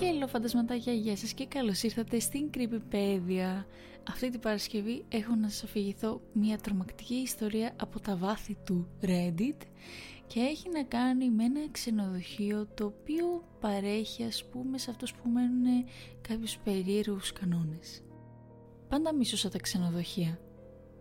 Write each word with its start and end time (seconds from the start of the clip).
Hello 0.00 0.28
φαντασματάκια, 0.28 0.92
γεια 0.92 1.16
σας 1.16 1.32
και 1.32 1.46
καλώς 1.46 1.82
ήρθατε 1.82 2.18
στην 2.18 2.50
Creepypedia. 2.54 3.64
Αυτή 4.08 4.30
την 4.30 4.40
Παρασκευή 4.40 5.04
έχω 5.08 5.34
να 5.34 5.48
σας 5.48 5.62
αφηγηθώ 5.62 6.20
μια 6.32 6.58
τρομακτική 6.58 7.14
ιστορία 7.14 7.72
από 7.76 8.00
τα 8.00 8.16
βάθη 8.16 8.56
του 8.64 8.88
Reddit 9.02 9.60
και 10.26 10.40
έχει 10.40 10.68
να 10.70 10.82
κάνει 10.82 11.30
με 11.30 11.44
ένα 11.44 11.60
ξενοδοχείο 11.70 12.66
το 12.74 12.84
οποίο 12.84 13.44
παρέχει 13.60 14.24
ας 14.24 14.44
πούμε 14.44 14.78
σε 14.78 14.90
αυτούς 14.90 15.14
που 15.14 15.28
μένουν 15.28 15.84
κάποιους 16.20 16.58
περίεργους 16.58 17.32
κανόνες. 17.32 18.02
Πάντα 18.88 19.14
μίσωσα 19.14 19.48
τα 19.48 19.58
ξενοδοχεία. 19.58 20.38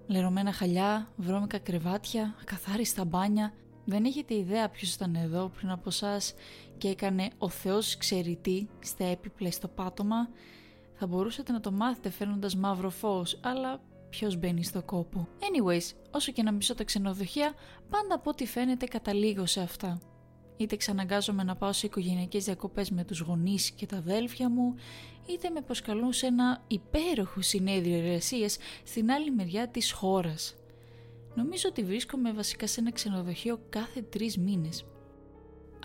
Λερωμένα 0.08 0.52
χαλιά, 0.52 1.14
βρώμικα 1.16 1.58
κρεβάτια, 1.58 2.36
ακαθάριστα 2.42 3.06
μπάνια. 3.06 3.54
Δεν 3.86 4.06
έχετε 4.06 4.36
ιδέα 4.36 4.70
ποιος 4.70 4.94
ήταν 4.94 5.16
εδώ 5.16 5.52
πριν 5.56 5.70
από 5.70 5.90
εσάς 5.90 6.34
και 6.78 6.88
έκανε 6.88 7.28
ο 7.38 7.50
Θεός 7.50 7.98
ξέρει 7.98 8.68
στα 8.80 9.06
έπιπλα 9.06 9.52
στο 9.52 9.68
πάτωμα. 9.68 10.30
Θα 10.94 11.08
μπορούσατε 11.08 11.52
να 11.52 11.60
το 11.60 11.72
μάθετε 11.72 12.10
φέρνοντας 12.10 12.56
μαύρο 12.56 12.90
φως, 12.90 13.40
αλλά 13.44 13.82
ποιος 14.10 14.38
μπαίνει 14.38 14.64
στο 14.64 14.84
κόπο. 14.84 15.28
Anyways, 15.40 15.96
όσο 16.12 16.32
και 16.32 16.44
να 16.44 16.52
μισώ 16.52 16.76
τα 16.76 16.84
ξενοδοχεία, 16.84 17.54
πάντα 17.90 18.16
από 18.16 18.30
ό,τι 18.30 18.46
φαίνεται 18.46 18.86
καταλήγω 18.86 19.46
σε 19.46 19.62
αυτά. 19.62 20.00
Είτε 20.58 20.76
ξαναγκάζομαι 20.76 21.44
να 21.44 21.56
πάω 21.56 21.74
σε 21.74 21.86
οικογενειακές 21.86 22.44
διακοπές 22.44 22.92
με 22.92 23.04
τους 23.04 23.20
γονείς 23.20 23.72
και 23.72 23.86
τα 23.86 23.98
αδέλφια 23.98 24.50
μου, 24.50 24.76
είτε 25.26 25.50
με 25.50 25.62
προσκαλούν 25.62 26.14
σε 26.14 26.26
ένα 26.26 26.64
υπέροχο 26.68 27.42
συνέδριο 27.42 27.98
εργασίας 27.98 28.58
στην 28.84 29.12
άλλη 29.12 29.32
μεριά 29.32 29.68
της 29.68 29.92
χώρας. 29.92 30.56
Νομίζω 31.36 31.70
ότι 31.70 31.84
βρίσκομαι 31.84 32.34
βασικά 32.34 32.68
σε 32.68 32.80
ένα 32.80 32.92
ξενοδοχείο 32.92 33.60
κάθε 33.70 34.02
τρεις 34.02 34.38
μήνες. 34.38 34.86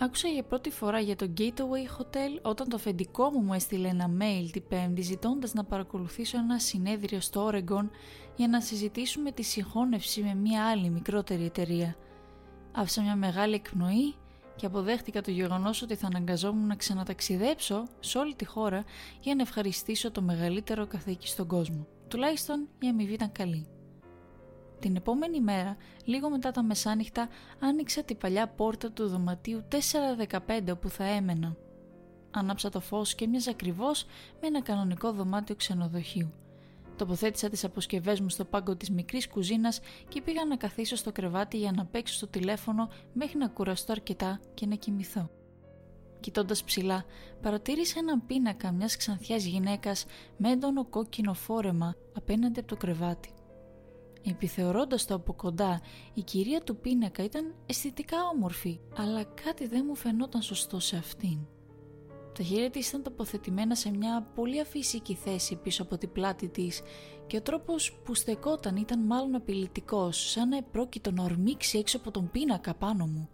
Άκουσα 0.03 0.27
για 0.27 0.43
πρώτη 0.43 0.69
φορά 0.69 0.99
για 0.99 1.15
το 1.15 1.33
Gateway 1.37 2.01
Hotel 2.01 2.41
όταν 2.41 2.69
το 2.69 2.75
αφεντικό 2.75 3.29
μου 3.29 3.39
μου 3.39 3.53
έστειλε 3.53 3.87
ένα 3.87 4.09
mail 4.19 4.49
την 4.51 4.63
Πέμπτη 4.67 5.01
ζητώντας 5.01 5.53
να 5.53 5.63
παρακολουθήσω 5.63 6.37
ένα 6.37 6.59
συνέδριο 6.59 7.19
στο 7.19 7.49
Oregon 7.51 7.89
για 8.35 8.47
να 8.47 8.61
συζητήσουμε 8.61 9.31
τη 9.31 9.43
συγχώνευση 9.43 10.21
με 10.21 10.35
μια 10.35 10.69
άλλη 10.69 10.89
μικρότερη 10.89 11.45
εταιρεία. 11.45 11.95
Άφησα 12.71 13.01
μια 13.01 13.15
μεγάλη 13.15 13.55
εκπνοή 13.55 14.15
και 14.55 14.65
αποδέχτηκα 14.65 15.21
το 15.21 15.31
γεγονός 15.31 15.81
ότι 15.81 15.95
θα 15.95 16.07
αναγκαζόμουν 16.07 16.67
να 16.67 16.75
ξαναταξιδέψω 16.75 17.87
σε 17.99 18.17
όλη 18.17 18.35
τη 18.35 18.45
χώρα 18.45 18.83
για 19.19 19.35
να 19.35 19.41
ευχαριστήσω 19.41 20.11
το 20.11 20.21
μεγαλύτερο 20.21 20.87
καθήκη 20.87 21.27
στον 21.27 21.47
κόσμο. 21.47 21.87
Τουλάχιστον 22.07 22.67
η 22.79 22.87
αμοιβή 22.87 23.13
ήταν 23.13 23.31
καλή. 23.31 23.70
Την 24.81 24.95
επόμενη 24.95 25.41
μέρα, 25.41 25.77
λίγο 26.03 26.29
μετά 26.29 26.51
τα 26.51 26.63
μεσάνυχτα, 26.63 27.29
άνοιξα 27.59 28.03
την 28.03 28.17
παλιά 28.17 28.47
πόρτα 28.47 28.91
του 28.91 29.07
δωματίου 29.07 29.63
415 29.67 30.71
όπου 30.71 30.89
θα 30.89 31.03
έμενα. 31.03 31.55
Ανάψα 32.31 32.69
το 32.69 32.79
φως 32.79 33.15
και 33.15 33.27
μοιάζε 33.27 33.49
ακριβώς 33.49 34.05
με 34.41 34.47
ένα 34.47 34.61
κανονικό 34.61 35.11
δωμάτιο 35.11 35.55
ξενοδοχείου. 35.55 36.33
Τοποθέτησα 36.95 37.49
τις 37.49 37.63
αποσκευές 37.63 38.19
μου 38.19 38.29
στο 38.29 38.45
πάγκο 38.45 38.75
της 38.75 38.89
μικρής 38.89 39.27
κουζίνας 39.27 39.79
και 40.07 40.21
πήγα 40.21 40.45
να 40.45 40.55
καθίσω 40.55 40.95
στο 40.95 41.11
κρεβάτι 41.11 41.57
για 41.57 41.71
να 41.71 41.85
παίξω 41.85 42.13
στο 42.13 42.27
τηλέφωνο 42.27 42.89
μέχρι 43.13 43.37
να 43.37 43.47
κουραστώ 43.47 43.91
αρκετά 43.91 44.39
και 44.53 44.65
να 44.65 44.75
κοιμηθώ. 44.75 45.29
Κοιτώντας 46.19 46.63
ψηλά, 46.63 47.05
παρατήρησα 47.41 47.99
έναν 47.99 48.25
πίνακα 48.25 48.71
μιας 48.71 48.97
ξανθιάς 48.97 49.43
γυναίκας 49.45 50.05
με 50.37 50.51
έντονο 50.51 50.85
κόκκινο 50.85 51.33
φόρεμα 51.33 51.95
απέναντι 52.13 52.59
από 52.59 52.67
το 52.67 52.77
κρεβάτι. 52.77 53.29
Επιθεωρώντας 54.25 55.05
το 55.05 55.15
από 55.15 55.33
κοντά, 55.33 55.81
η 56.13 56.21
κυρία 56.21 56.61
του 56.61 56.77
πίνακα 56.77 57.23
ήταν 57.23 57.55
αισθητικά 57.65 58.17
όμορφη, 58.33 58.79
αλλά 58.97 59.23
κάτι 59.23 59.67
δεν 59.67 59.83
μου 59.87 59.95
φαινόταν 59.95 60.41
σωστό 60.41 60.79
σε 60.79 60.97
αυτήν. 60.97 61.37
Τα 62.37 62.43
χέρια 62.43 62.69
της 62.69 62.87
ήταν 62.87 63.03
τοποθετημένα 63.03 63.75
σε 63.75 63.91
μια 63.91 64.27
πολύ 64.35 64.59
αφύσικη 64.59 65.15
θέση 65.15 65.55
πίσω 65.55 65.83
από 65.83 65.97
την 65.97 66.11
πλάτη 66.11 66.47
της 66.49 66.81
και 67.27 67.37
ο 67.37 67.41
τρόπος 67.41 67.93
που 68.03 68.13
στεκόταν 68.13 68.75
ήταν 68.75 68.99
μάλλον 68.99 69.35
απειλητικός, 69.35 70.29
σαν 70.31 70.49
να 70.49 70.57
επρόκειτο 70.57 71.11
να 71.11 71.23
ορμήξει 71.23 71.77
έξω 71.77 71.97
από 71.97 72.11
τον 72.11 72.31
πίνακα 72.31 72.73
πάνω 72.73 73.05
μου. 73.05 73.29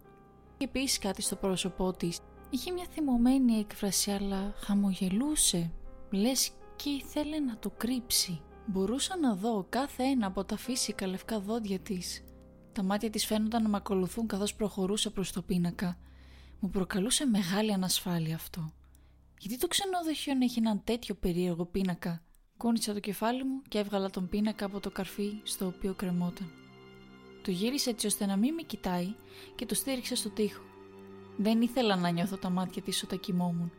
Και 0.56 0.64
επίσης 0.64 0.98
κάτι 0.98 1.22
στο 1.22 1.36
πρόσωπό 1.36 1.92
της. 1.92 2.18
Είχε 2.50 2.72
μια 2.72 2.86
θυμωμένη 2.90 3.52
έκφραση 3.52 4.10
αλλά 4.10 4.54
χαμογελούσε, 4.56 5.70
λες 6.10 6.50
και 6.76 6.90
ήθελε 6.90 7.38
να 7.38 7.56
το 7.58 7.70
κρύψει. 7.76 8.40
Μπορούσα 8.70 9.16
να 9.18 9.34
δω 9.34 9.66
κάθε 9.68 10.02
ένα 10.02 10.26
από 10.26 10.44
τα 10.44 10.56
φύσικα 10.56 11.06
λευκά 11.06 11.40
δόντια 11.40 11.78
της. 11.78 12.24
Τα 12.72 12.82
μάτια 12.82 13.10
της 13.10 13.26
φαίνονταν 13.26 13.62
να 13.62 13.68
με 13.68 13.76
ακολουθούν 13.76 14.26
καθώς 14.26 14.54
προχωρούσε 14.54 15.10
προς 15.10 15.32
το 15.32 15.42
πίνακα. 15.42 15.98
Μου 16.60 16.70
προκαλούσε 16.70 17.26
μεγάλη 17.26 17.72
ανασφάλεια 17.72 18.34
αυτό. 18.34 18.72
Γιατί 19.38 19.58
το 19.58 19.68
ξενοδοχείο 19.68 20.32
έχει 20.42 20.58
έναν 20.58 20.80
τέτοιο 20.84 21.14
περίεργο 21.14 21.64
πίνακα; 21.64 22.22
Κούνησα 22.56 22.92
το 22.92 23.00
κεφάλι 23.00 23.44
μου 23.44 23.62
και 23.68 23.78
έβγαλα 23.78 24.10
τον 24.10 24.28
πίνακα 24.28 24.64
από 24.64 24.80
το 24.80 24.90
καρφί 24.90 25.40
στο 25.42 25.66
οποίο 25.66 25.94
κρεμόταν. 25.94 26.50
Το 27.42 27.50
γύρισε 27.50 27.90
έτσι 27.90 28.06
ώστε 28.06 28.26
να 28.26 28.36
μην 28.36 28.54
με 28.54 28.62
κοιτάει 28.62 29.14
και 29.54 29.66
το 29.66 29.74
στήριξε 29.74 30.14
στο 30.14 30.30
τοίχο. 30.30 30.62
Δεν 31.36 31.60
ήθελα 31.60 31.96
να 31.96 32.10
νιώθω 32.10 32.36
τα 32.36 32.50
μάτια 32.50 32.82
της 32.82 33.02
όταν 33.02 33.20
κοιμόμουν. 33.20 33.72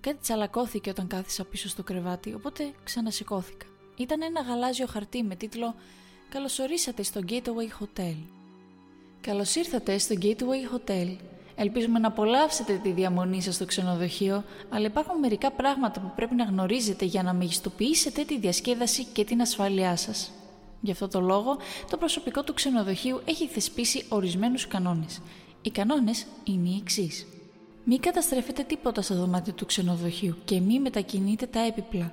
Κάτι 0.00 0.18
τσαλακώθηκε 0.18 0.90
όταν 0.90 1.06
κάθισα 1.06 1.44
πίσω 1.44 1.68
στο 1.68 1.82
κρεβάτι, 1.82 2.34
οπότε 2.34 2.72
ξανασηκώθηκα. 2.84 3.66
Ήταν 3.96 4.22
ένα 4.22 4.40
γαλάζιο 4.40 4.86
χαρτί 4.86 5.22
με 5.22 5.34
τίτλο 5.34 5.74
«Καλωσορίσατε 6.28 7.02
στο 7.02 7.20
Gateway 7.28 7.84
Hotel». 7.84 8.14
Καλώς 9.20 9.54
ήρθατε 9.54 9.98
στο 9.98 10.14
Gateway 10.22 10.76
Hotel. 10.76 11.16
Ελπίζουμε 11.54 11.98
να 11.98 12.08
απολαύσετε 12.08 12.80
τη 12.82 12.90
διαμονή 12.90 13.42
σας 13.42 13.54
στο 13.54 13.64
ξενοδοχείο, 13.64 14.44
αλλά 14.70 14.86
υπάρχουν 14.86 15.18
μερικά 15.18 15.50
πράγματα 15.50 16.00
που 16.00 16.12
πρέπει 16.16 16.34
να 16.34 16.44
γνωρίζετε 16.44 17.04
για 17.04 17.22
να 17.22 17.32
μεγιστοποιήσετε 17.32 18.24
τη 18.24 18.38
διασκέδαση 18.38 19.04
και 19.04 19.24
την 19.24 19.40
ασφάλειά 19.40 19.96
σας. 19.96 20.30
Γι' 20.80 20.90
αυτό 20.90 21.08
το 21.08 21.20
λόγο, 21.20 21.56
το 21.90 21.96
προσωπικό 21.96 22.42
του 22.42 22.54
ξενοδοχείου 22.54 23.20
έχει 23.24 23.46
θεσπίσει 23.46 24.04
ορισμένους 24.08 24.66
κανόνες. 24.66 25.20
Οι 25.62 25.70
κανόνες 25.70 26.26
είναι 26.44 26.68
οι 26.68 26.76
εξής. 26.80 27.26
Μην 27.84 28.00
καταστρέφετε 28.00 28.62
τίποτα 28.62 29.02
στο 29.02 29.14
δωμάτιο 29.14 29.52
του 29.52 29.66
ξενοδοχείου 29.66 30.36
και 30.44 30.60
μην 30.60 30.80
μετακινείτε 30.80 31.46
τα 31.46 31.60
έπιπλα. 31.60 32.12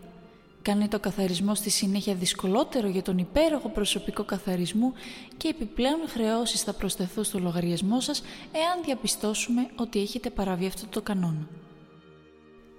Κάνει 0.61 0.87
το 0.87 0.99
καθαρισμό 0.99 1.55
στη 1.55 1.69
συνέχεια 1.69 2.13
δυσκολότερο 2.13 2.87
για 2.87 3.01
τον 3.01 3.17
υπέροχο 3.17 3.69
προσωπικό 3.69 4.23
καθαρισμό 4.23 4.93
και 5.37 5.47
επιπλέον 5.47 5.99
χρεώσεις 6.07 6.61
θα 6.61 6.73
προσθεθούν 6.73 7.23
στο 7.23 7.39
λογαριασμό 7.39 8.01
σας 8.01 8.21
εάν 8.51 8.83
διαπιστώσουμε 8.85 9.69
ότι 9.75 9.99
έχετε 9.99 10.29
παραβεί 10.29 10.65
αυτό 10.65 10.87
το 10.87 11.01
κανόνα. 11.01 11.47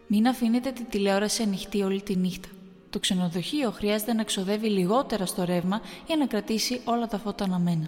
Μην 0.06 0.26
αφήνετε 0.28 0.70
τη 0.70 0.84
τηλεόραση 0.84 1.42
ανοιχτή 1.42 1.82
όλη 1.82 2.02
τη 2.02 2.16
νύχτα. 2.16 2.48
Το 2.90 2.98
ξενοδοχείο 2.98 3.70
χρειάζεται 3.70 4.12
να 4.12 4.24
ξοδεύει 4.24 4.68
λιγότερα 4.68 5.26
στο 5.26 5.44
ρεύμα 5.44 5.80
για 6.06 6.16
να 6.16 6.26
κρατήσει 6.26 6.80
όλα 6.84 7.06
τα 7.06 7.18
φώτα 7.18 7.44
αναμένα. 7.44 7.86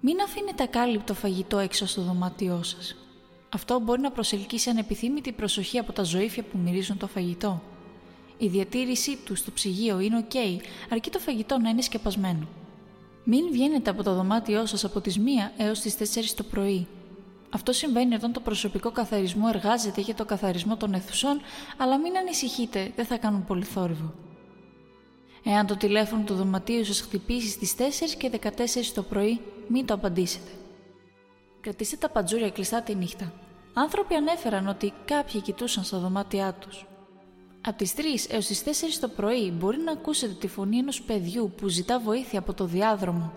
Μην 0.00 0.20
αφήνετε 0.20 0.62
ακάλυπτο 0.62 1.14
φαγητό 1.14 1.58
έξω 1.58 1.86
στο 1.86 2.02
δωμάτιό 2.02 2.62
σας. 2.62 2.96
Αυτό 3.48 3.80
μπορεί 3.80 4.00
να 4.00 4.10
προσελκύσει 4.10 4.70
ανεπιθύμητη 4.70 5.32
προσοχή 5.32 5.78
από 5.78 5.92
τα 5.92 6.02
ζωήφια 6.02 6.42
που 6.42 6.58
μυρίζουν 6.58 6.98
το 6.98 7.06
φαγητό. 7.06 7.62
Η 8.38 8.46
διατήρησή 8.46 9.16
του 9.24 9.34
στο 9.34 9.50
ψυγείο 9.50 10.00
είναι 10.00 10.26
ok, 10.28 10.36
αρκεί 10.90 11.10
το 11.10 11.18
φαγητό 11.18 11.58
να 11.58 11.68
είναι 11.68 11.82
σκεπασμένο. 11.82 12.48
Μην 13.24 13.50
βγαίνετε 13.50 13.90
από 13.90 14.02
το 14.02 14.14
δωμάτιό 14.14 14.66
σας 14.66 14.84
από 14.84 15.00
τις 15.00 15.18
1 15.18 15.20
έως 15.56 15.80
τις 15.80 15.96
4 15.96 16.02
το 16.36 16.42
πρωί. 16.42 16.86
Αυτό 17.50 17.72
συμβαίνει 17.72 18.14
όταν 18.14 18.32
το 18.32 18.40
προσωπικό 18.40 18.90
καθαρισμό 18.90 19.46
εργάζεται 19.54 20.00
για 20.00 20.14
το 20.14 20.24
καθαρισμό 20.24 20.76
των 20.76 20.94
αιθουσών, 20.94 21.40
αλλά 21.76 21.98
μην 21.98 22.16
ανησυχείτε, 22.16 22.92
δεν 22.96 23.04
θα 23.04 23.16
κάνουν 23.16 23.44
πολύ 23.44 23.64
θόρυβο. 23.64 24.14
Εάν 25.44 25.66
το 25.66 25.76
τηλέφωνο 25.76 26.22
του 26.22 26.34
δωματίου 26.34 26.84
σας 26.84 27.00
χτυπήσει 27.00 27.48
στις 27.48 27.74
4 27.76 27.80
και 28.18 28.30
14 28.42 28.92
το 28.94 29.02
πρωί, 29.02 29.40
μην 29.68 29.86
το 29.86 29.94
απαντήσετε. 29.94 30.50
Κρατήστε 31.60 31.96
τα 31.96 32.08
παντζούρια 32.08 32.50
κλειστά 32.50 32.82
τη 32.82 32.94
νύχτα. 32.94 33.32
Άνθρωποι 33.74 34.14
ανέφεραν 34.14 34.68
ότι 34.68 34.92
κάποιοι 35.04 35.40
κοιτούσαν 35.40 35.84
στα 35.84 35.98
δωμάτια 35.98 36.52
τους. 36.52 36.86
Από 37.68 37.78
τις 37.78 37.94
3 37.96 38.00
έως 38.28 38.46
τις 38.46 38.62
4 38.64 38.68
το 39.00 39.08
πρωί 39.08 39.50
μπορεί 39.50 39.78
να 39.78 39.92
ακούσετε 39.92 40.32
τη 40.32 40.48
φωνή 40.48 40.78
ενός 40.78 41.02
παιδιού 41.02 41.52
που 41.56 41.68
ζητά 41.68 42.00
βοήθεια 42.00 42.38
από 42.38 42.54
το 42.54 42.64
διάδρομο. 42.64 43.32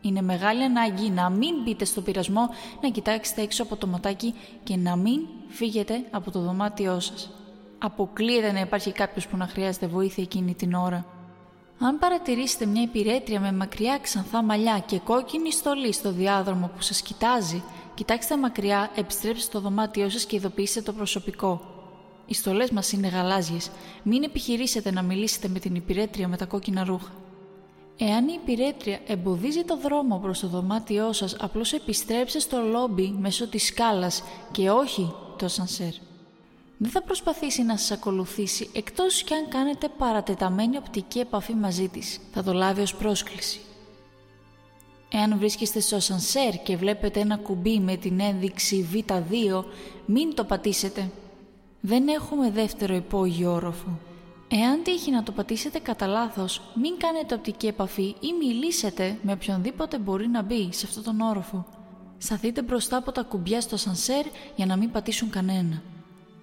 Είναι 0.00 0.22
μεγάλη 0.22 0.62
ανάγκη 0.62 1.10
να 1.10 1.30
μην 1.30 1.62
μπείτε 1.64 1.84
στο 1.84 2.00
πειρασμό, 2.00 2.48
να 2.82 2.88
κοιτάξετε 2.88 3.42
έξω 3.42 3.62
από 3.62 3.76
το 3.76 3.86
ματάκι 3.86 4.34
και 4.64 4.76
να 4.76 4.96
μην 4.96 5.20
φύγετε 5.48 6.04
από 6.10 6.30
το 6.30 6.40
δωμάτιό 6.40 7.00
σας. 7.00 7.30
Αποκλείεται 7.78 8.52
να 8.52 8.60
υπάρχει 8.60 8.92
κάποιος 8.92 9.26
που 9.26 9.36
να 9.36 9.46
χρειάζεται 9.46 9.86
βοήθεια 9.86 10.22
εκείνη 10.22 10.54
την 10.54 10.74
ώρα. 10.74 11.06
Αν 11.78 11.98
παρατηρήσετε 11.98 12.66
μια 12.66 12.82
υπηρέτρια 12.82 13.40
με 13.40 13.52
μακριά 13.52 13.98
ξανθά 14.02 14.42
μαλλιά 14.42 14.78
και 14.86 14.98
κόκκινη 14.98 15.52
στολή 15.52 15.92
στο 15.92 16.12
διάδρομο 16.12 16.70
που 16.76 16.82
σας 16.82 17.02
κοιτάζει, 17.02 17.62
κοιτάξτε 17.94 18.36
μακριά, 18.36 18.90
επιστρέψτε 18.94 19.44
στο 19.44 19.60
δωμάτιό 19.60 20.08
σας 20.08 20.24
και 20.24 20.36
ειδοποιήστε 20.36 20.80
το 20.82 20.92
προσωπικό. 20.92 21.73
Οι 22.26 22.34
στολές 22.34 22.70
μας 22.70 22.92
είναι 22.92 23.08
γαλάζιες. 23.08 23.70
Μην 24.02 24.22
επιχειρήσετε 24.22 24.90
να 24.90 25.02
μιλήσετε 25.02 25.48
με 25.48 25.58
την 25.58 25.74
υπηρέτρια 25.74 26.28
με 26.28 26.36
τα 26.36 26.44
κόκκινα 26.44 26.84
ρούχα. 26.84 27.12
Εάν 27.98 28.28
η 28.28 28.38
υπηρέτρια 28.42 29.00
εμποδίζει 29.06 29.64
το 29.64 29.78
δρόμο 29.78 30.18
προς 30.18 30.40
το 30.40 30.46
δωμάτιό 30.46 31.12
σας, 31.12 31.36
απλώς 31.40 31.72
επιστρέψτε 31.72 32.38
στο 32.38 32.60
λόμπι 32.60 33.14
μέσω 33.18 33.48
της 33.48 33.66
σκάλας 33.66 34.22
και 34.52 34.70
όχι 34.70 35.14
το 35.38 35.48
σανσέρ. 35.48 35.92
δεν 36.78 36.90
θα 36.90 37.02
προσπαθήσει 37.02 37.62
να 37.62 37.76
σας 37.76 37.90
ακολουθήσει 37.90 38.70
εκτός 38.72 39.22
κι 39.22 39.34
αν 39.34 39.48
κάνετε 39.48 39.88
παρατεταμένη 39.98 40.76
οπτική 40.76 41.18
επαφή 41.18 41.54
μαζί 41.54 41.88
της. 41.88 42.20
Θα 42.32 42.42
το 42.42 42.52
λάβει 42.52 42.80
ως 42.80 42.94
πρόσκληση. 42.94 43.60
Εάν 45.12 45.38
βρίσκεστε 45.38 45.80
στο 45.80 46.00
σανσέρ 46.00 46.62
και 46.62 46.76
βλέπετε 46.76 47.20
ένα 47.20 47.36
κουμπί 47.36 47.80
με 47.80 47.96
την 47.96 48.20
ένδειξη 48.20 48.88
Β2, 48.92 49.64
μην 50.06 50.34
το 50.34 50.44
πατήσετε. 50.44 51.10
Δεν 51.86 52.08
έχουμε 52.08 52.50
δεύτερο 52.50 52.94
υπόγειο 52.94 53.52
όροφο. 53.52 53.98
Εάν 54.48 54.82
τύχει 54.82 55.10
να 55.10 55.22
το 55.22 55.32
πατήσετε 55.32 55.78
κατά 55.78 56.06
λάθος, 56.06 56.60
μην 56.74 56.96
κάνετε 56.98 57.34
οπτική 57.34 57.66
επαφή 57.66 58.14
ή 58.20 58.32
μιλήσετε 58.38 59.18
με 59.22 59.32
οποιονδήποτε 59.32 59.98
μπορεί 59.98 60.28
να 60.28 60.42
μπει 60.42 60.68
σε 60.72 60.86
αυτόν 60.86 61.02
τον 61.02 61.20
όροφο. 61.20 61.66
Σταθείτε 62.18 62.62
μπροστά 62.62 62.96
από 62.96 63.12
τα 63.12 63.22
κουμπιά 63.22 63.60
στο 63.60 63.76
σανσέρ 63.76 64.26
για 64.56 64.66
να 64.66 64.76
μην 64.76 64.90
πατήσουν 64.90 65.30
κανένα. 65.30 65.82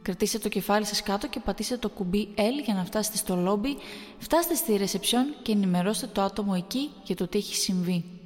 Κρατήστε 0.01 0.37
το 0.37 0.49
κεφάλι 0.49 0.85
σας 0.85 1.01
κάτω 1.01 1.27
και 1.27 1.39
πατήστε 1.39 1.77
το 1.77 1.89
κουμπί 1.89 2.33
L 2.35 2.63
για 2.65 2.73
να 2.73 2.85
φτάσετε 2.85 3.17
στο 3.17 3.35
λόμπι, 3.35 3.77
φτάστε 4.17 4.55
στη 4.55 4.75
ρεσεψιόν 4.75 5.25
και 5.41 5.51
ενημερώστε 5.51 6.07
το 6.07 6.21
άτομο 6.21 6.53
εκεί 6.57 6.89
για 7.03 7.15
το 7.15 7.27
τι 7.27 7.37
έχει 7.37 7.55
συμβεί. 7.55 8.20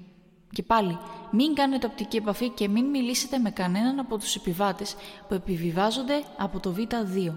Και 0.52 0.64
πάλι, 0.64 0.98
μην 1.32 1.54
κάνετε 1.54 1.86
οπτική 1.86 2.18
επαφή 2.18 2.50
και 2.50 2.68
μην 2.68 2.86
μιλήσετε 2.86 3.38
με 3.38 3.50
κανέναν 3.50 4.00
από 4.00 4.18
τους 4.18 4.36
επιβάτες 4.36 4.96
που 5.28 5.34
επιβιβάζονται 5.34 6.24
από 6.38 6.60
το 6.60 6.76
Β2. 6.78 7.34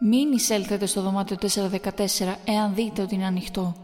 Μην 0.00 0.32
εισέλθετε 0.32 0.86
στο 0.86 1.02
δωμάτιο 1.02 1.36
414 1.36 2.34
εάν 2.44 2.74
δείτε 2.74 3.02
ότι 3.02 3.14
είναι 3.14 3.26
ανοιχτό. 3.26 3.74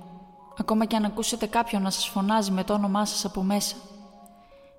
Ακόμα 0.58 0.84
και 0.84 0.96
αν 0.96 1.04
ακούσετε 1.04 1.46
κάποιον 1.46 1.82
να 1.82 1.90
σας 1.90 2.08
φωνάζει 2.08 2.50
με 2.50 2.64
το 2.64 2.72
όνομά 2.72 3.04
σας 3.04 3.24
από 3.24 3.42
μέσα. 3.42 3.76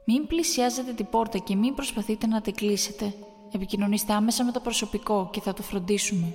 Μην 0.05 0.27
πλησιάζετε 0.27 0.93
την 0.93 1.09
πόρτα 1.09 1.37
και 1.37 1.55
μην 1.55 1.73
προσπαθείτε 1.73 2.27
να 2.27 2.41
την 2.41 2.55
κλείσετε. 2.55 3.13
Επικοινωνήστε 3.51 4.13
άμεσα 4.13 4.43
με 4.43 4.51
το 4.51 4.59
προσωπικό 4.59 5.29
και 5.31 5.41
θα 5.41 5.53
το 5.53 5.63
φροντίσουμε. 5.63 6.33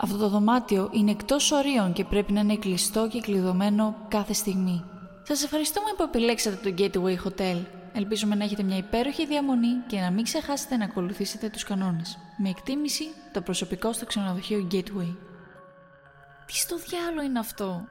Αυτό 0.00 0.16
το 0.16 0.28
δωμάτιο 0.28 0.90
είναι 0.92 1.10
εκτός 1.10 1.52
ορίων 1.52 1.92
και 1.92 2.04
πρέπει 2.04 2.32
να 2.32 2.40
είναι 2.40 2.56
κλειστό 2.56 3.08
και 3.08 3.20
κλειδωμένο 3.20 3.94
κάθε 4.08 4.32
στιγμή. 4.32 4.84
Σας 5.28 5.42
ευχαριστούμε 5.42 5.90
που 5.96 6.02
επιλέξατε 6.02 6.70
το 6.70 6.74
Gateway 6.78 7.16
Hotel. 7.26 7.64
Ελπίζουμε 7.92 8.34
να 8.34 8.44
έχετε 8.44 8.62
μια 8.62 8.76
υπέροχη 8.76 9.26
διαμονή 9.26 9.74
και 9.86 10.00
να 10.00 10.10
μην 10.10 10.24
ξεχάσετε 10.24 10.76
να 10.76 10.84
ακολουθήσετε 10.84 11.48
τους 11.48 11.64
κανόνες. 11.64 12.18
Με 12.36 12.48
εκτίμηση, 12.48 13.04
το 13.32 13.40
προσωπικό 13.42 13.92
στο 13.92 14.06
ξενοδοχείο 14.06 14.68
Gateway. 14.72 15.16
Τι 16.46 16.56
στο 16.56 16.76
διάλογο 16.76 17.22
είναι 17.22 17.38
αυτό; 17.38 17.84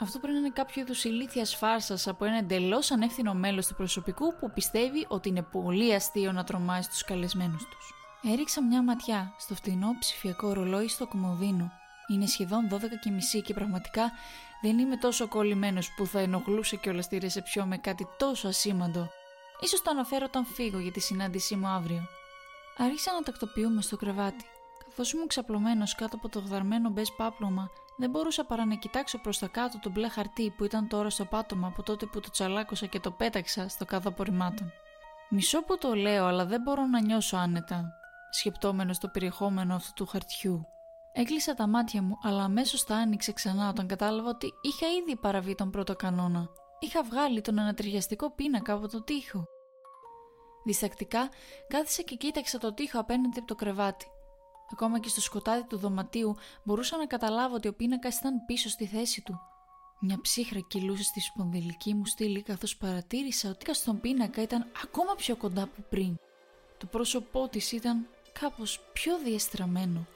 Αυτό 0.00 0.18
πρέπει 0.18 0.34
να 0.34 0.40
είναι 0.40 0.50
κάποιο 0.54 0.82
είδους 0.82 1.04
ηλίθιας 1.04 1.54
φάρσας 1.54 2.06
από 2.06 2.24
ένα 2.24 2.36
εντελώς 2.36 2.90
ανεύθυνο 2.90 3.34
μέλος 3.34 3.66
του 3.66 3.74
προσωπικού 3.74 4.34
που 4.40 4.50
πιστεύει 4.54 5.06
ότι 5.08 5.28
είναι 5.28 5.42
πολύ 5.42 5.94
αστείο 5.94 6.32
να 6.32 6.44
τρομάει 6.44 6.82
στου 6.82 7.04
καλεσμένους 7.06 7.64
τους. 7.68 7.94
Έριξα 8.32 8.62
μια 8.62 8.82
ματιά 8.82 9.34
στο 9.38 9.54
φτηνό 9.54 9.96
ψηφιακό 9.98 10.52
ρολόι 10.52 10.88
στο 10.88 11.06
κομμωδίνο. 11.06 11.72
Είναι 12.06 12.26
σχεδόν 12.26 12.68
12 12.72 12.78
και 13.00 13.10
μισή 13.10 13.42
και 13.42 13.54
πραγματικά 13.54 14.12
δεν 14.62 14.78
είμαι 14.78 14.96
τόσο 14.96 15.28
κολλημένος 15.28 15.94
που 15.96 16.06
θα 16.06 16.18
ενοχλούσε 16.18 16.76
κιόλα 16.76 17.02
τη 17.02 17.18
ρεσεψιό 17.18 17.66
με 17.66 17.76
κάτι 17.76 18.06
τόσο 18.18 18.48
ασήμαντο. 18.48 19.10
Ίσως 19.60 19.82
το 19.82 19.90
αναφέρω 19.90 20.24
όταν 20.28 20.44
φύγω 20.44 20.78
για 20.78 20.92
τη 20.92 21.00
συνάντησή 21.00 21.56
μου 21.56 21.66
αύριο. 21.66 22.06
Άρχισα 22.76 23.12
να 23.12 23.22
τακτοποιούμε 23.22 23.82
στο 23.82 23.96
κρεβάτι. 23.96 24.44
Καθώς 24.84 25.12
ήμουν 25.12 25.26
ξαπλωμένος 25.26 25.94
κάτω 25.94 26.16
από 26.16 26.28
το 26.28 26.38
γδαρμένο 26.38 26.90
μπες 26.90 27.12
πάπλωμα, 27.12 27.70
δεν 27.96 28.10
μπορούσα 28.10 28.44
παρά 28.44 28.64
να 28.64 28.74
κοιτάξω 28.74 29.18
προς 29.18 29.38
τα 29.38 29.46
κάτω 29.46 29.78
το 29.78 29.90
μπλε 29.90 30.08
χαρτί 30.08 30.50
που 30.50 30.64
ήταν 30.64 30.88
τώρα 30.88 31.10
στο 31.10 31.24
πάτωμα 31.24 31.66
από 31.66 31.82
τότε 31.82 32.06
που 32.06 32.20
το 32.20 32.30
τσαλάκωσα 32.30 32.86
και 32.86 33.00
το 33.00 33.10
πέταξα 33.10 33.68
στο 33.68 33.84
κάδο 33.84 34.08
απορριμμάτων. 34.08 34.72
Μισό 35.30 35.62
που 35.62 35.78
το 35.78 35.94
λέω, 35.94 36.26
αλλά 36.26 36.46
δεν 36.46 36.60
μπορώ 36.60 36.86
να 36.86 37.00
νιώσω 37.00 37.36
άνετα, 37.36 37.92
σκεπτόμενος 38.30 38.98
το 38.98 39.08
περιεχόμενο 39.08 39.74
αυτού 39.74 39.92
του 39.92 40.06
χαρτιού. 40.06 40.66
Έκλεισα 41.16 41.54
τα 41.54 41.66
μάτια 41.66 42.02
μου, 42.02 42.18
αλλά 42.22 42.44
αμέσως 42.44 42.84
τα 42.84 42.94
άνοιξε 42.94 43.32
ξανά 43.32 43.68
όταν 43.68 43.86
κατάλαβα 43.86 44.28
ότι 44.28 44.52
είχα 44.60 44.86
ήδη 44.86 45.16
παραβεί 45.16 45.54
τον 45.54 45.70
πρώτο 45.70 45.96
κανόνα. 45.96 46.48
Είχα 46.78 47.02
βγάλει 47.02 47.40
τον 47.40 47.58
ανατριχιαστικό 47.58 48.30
πίνακα 48.30 48.72
από 48.72 48.88
το 48.88 49.02
τοίχο. 49.02 49.44
Διστακτικά 50.64 51.28
κάθισα 51.68 52.02
και 52.02 52.14
κοίταξα 52.14 52.58
το 52.58 52.74
τοίχο 52.74 53.00
απέναντι 53.00 53.38
από 53.38 53.46
το 53.46 53.54
κρεβάτι. 53.54 54.06
Ακόμα 54.72 55.00
και 55.00 55.08
στο 55.08 55.20
σκοτάδι 55.20 55.66
του 55.66 55.76
δωματίου 55.76 56.36
μπορούσα 56.64 56.96
να 56.96 57.06
καταλάβω 57.06 57.54
ότι 57.54 57.68
ο 57.68 57.74
πίνακας 57.74 58.18
ήταν 58.18 58.44
πίσω 58.46 58.68
στη 58.68 58.86
θέση 58.86 59.22
του. 59.22 59.40
Μια 60.00 60.20
ψύχρα 60.20 60.60
κυλούσε 60.68 61.02
στη 61.02 61.20
σπονδυλική 61.20 61.94
μου 61.94 62.06
στήλη 62.06 62.42
καθώς 62.42 62.76
παρατήρησα 62.76 63.48
ότι 63.50 63.74
στον 63.74 64.00
πίνακα 64.00 64.42
ήταν 64.42 64.66
ακόμα 64.84 65.14
πιο 65.14 65.36
κοντά 65.36 65.62
από 65.62 65.82
πριν. 65.90 66.16
Το 66.78 66.86
πρόσωπό 66.86 67.48
της 67.48 67.72
ήταν 67.72 68.06
κάπως 68.40 68.80
πιο 68.92 69.18
διεστραμμένο. 69.18 70.06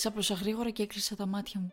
Ξάπλωσα 0.00 0.34
γρήγορα 0.34 0.70
και 0.70 0.82
έκλεισα 0.82 1.16
τα 1.16 1.26
μάτια 1.26 1.60
μου. 1.60 1.72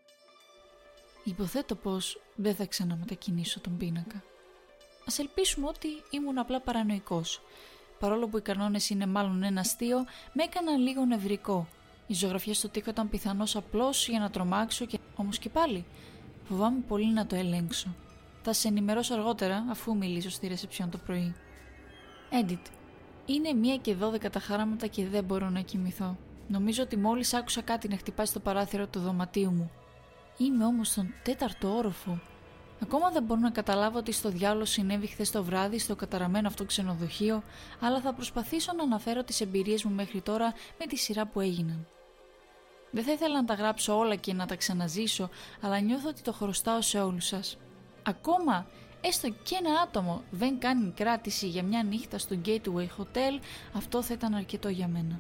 Υποθέτω 1.24 1.76
πως 1.76 2.22
δεν 2.36 2.56
θα 2.56 2.66
ξαναμετακινήσω 2.66 3.60
τον 3.60 3.78
πίνακα. 3.78 4.24
Ας 5.08 5.20
ελπίσουμε 5.20 5.68
ότι 5.68 5.88
ήμουν 6.10 6.38
απλά 6.38 6.62
παρανοϊκός. 6.62 7.42
Παρόλο 8.00 8.28
που 8.28 8.38
οι 8.38 8.42
κανόνες 8.42 8.90
είναι 8.90 9.06
μάλλον 9.06 9.44
ένα 9.44 9.60
αστείο, 9.60 9.98
με 10.34 10.44
έκαναν 10.44 10.82
λίγο 10.82 11.06
νευρικό. 11.06 11.68
Η 12.08 12.14
ζωγραφιά 12.14 12.54
στο 12.54 12.70
τοίχο 12.70 12.90
ήταν 12.90 13.10
πιθανώς 13.10 13.56
απλώς 13.56 14.08
για 14.08 14.20
να 14.20 14.30
τρομάξω 14.30 14.86
και 14.86 15.00
όμως 15.16 15.40
και 15.40 15.50
πάλι. 15.50 15.86
Φοβάμαι 16.44 16.80
πολύ 16.88 17.14
να 17.14 17.26
το 17.26 17.36
ελέγξω. 17.36 17.96
Θα 18.42 18.54
σε 18.54 18.68
ενημερώσω 18.68 19.14
αργότερα 19.14 19.66
αφού 19.70 19.98
μιλήσω 19.98 20.30
στη 20.30 20.48
ρεσεψιόν 20.48 20.90
το 20.90 20.98
πρωί. 20.98 21.36
Edit. 22.42 22.66
Είναι 23.26 23.54
μία 23.54 23.78
και 23.78 23.94
δώδεκα 23.94 24.30
τα 24.30 24.40
χάραματα 24.40 24.88
και 24.88 25.06
δεν 25.06 25.24
μπορώ 25.24 25.50
να 25.50 25.62
κοιμηθώ. 25.62 26.18
Νομίζω 26.48 26.84
ότι 26.84 26.98
μόλις 26.98 27.34
άκουσα 27.34 27.62
κάτι 27.62 27.88
να 27.88 27.98
χτυπάει 27.98 28.26
στο 28.26 28.40
παράθυρο 28.40 28.88
του 28.88 29.00
δωματίου 29.00 29.52
μου. 29.52 29.72
Είμαι 30.38 30.66
όμως 30.66 30.88
στον 30.88 31.14
τέταρτο 31.24 31.76
όροφο. 31.76 32.20
Ακόμα 32.82 33.10
δεν 33.10 33.24
μπορώ 33.24 33.40
να 33.40 33.50
καταλάβω 33.50 34.02
τι 34.02 34.12
στο 34.12 34.30
διάλογο 34.30 34.66
συνέβη 34.66 35.08
χθες 35.08 35.32
το 35.32 35.44
βράδυ 35.44 35.80
στο 35.80 35.96
καταραμένο 35.96 36.48
αυτό 36.48 36.66
ξενοδοχείο, 36.66 37.44
αλλά 37.80 38.02
θα 38.02 38.14
προσπαθήσω 38.14 38.74
να 38.74 38.84
αναφέρω 38.84 39.24
τις 39.24 39.42
εμπειρίες 39.42 39.84
μου 39.84 39.96
μέχρι 39.96 40.22
τώρα 40.22 40.54
με 40.80 40.86
τη 40.86 40.96
σειρά 40.96 41.26
που 41.26 41.40
έγιναν. 41.40 41.88
Δεν 42.92 43.04
θα 43.04 43.12
ήθελα 43.12 43.36
να 43.36 43.46
τα 43.46 43.54
γράψω 43.54 43.98
όλα 43.98 44.16
και 44.16 44.34
να 44.34 44.46
τα 44.46 44.56
ξαναζήσω, 44.56 45.30
αλλά 45.62 45.80
νιώθω 45.80 46.10
ότι 46.10 46.22
το 46.22 46.34
χρωστάω 46.34 46.82
σε 46.82 47.00
όλους 47.00 47.26
σας. 47.26 47.58
Ακόμα, 48.04 48.66
έστω 49.02 49.30
και 49.30 49.58
ένα 49.60 49.80
άτομο 49.82 50.24
δεν 50.32 50.60
κάνει 50.60 50.94
κράτηση 50.96 51.48
για 51.48 51.64
μια 51.64 51.84
νύχτα 51.84 52.18
στο 52.18 52.36
Gateway 52.46 52.88
Hotel, 52.98 53.40
αυτό 53.74 54.02
θα 54.02 54.14
ήταν 54.14 54.34
αρκετό 54.34 54.70
για 54.70 54.88
μένα. 54.88 55.20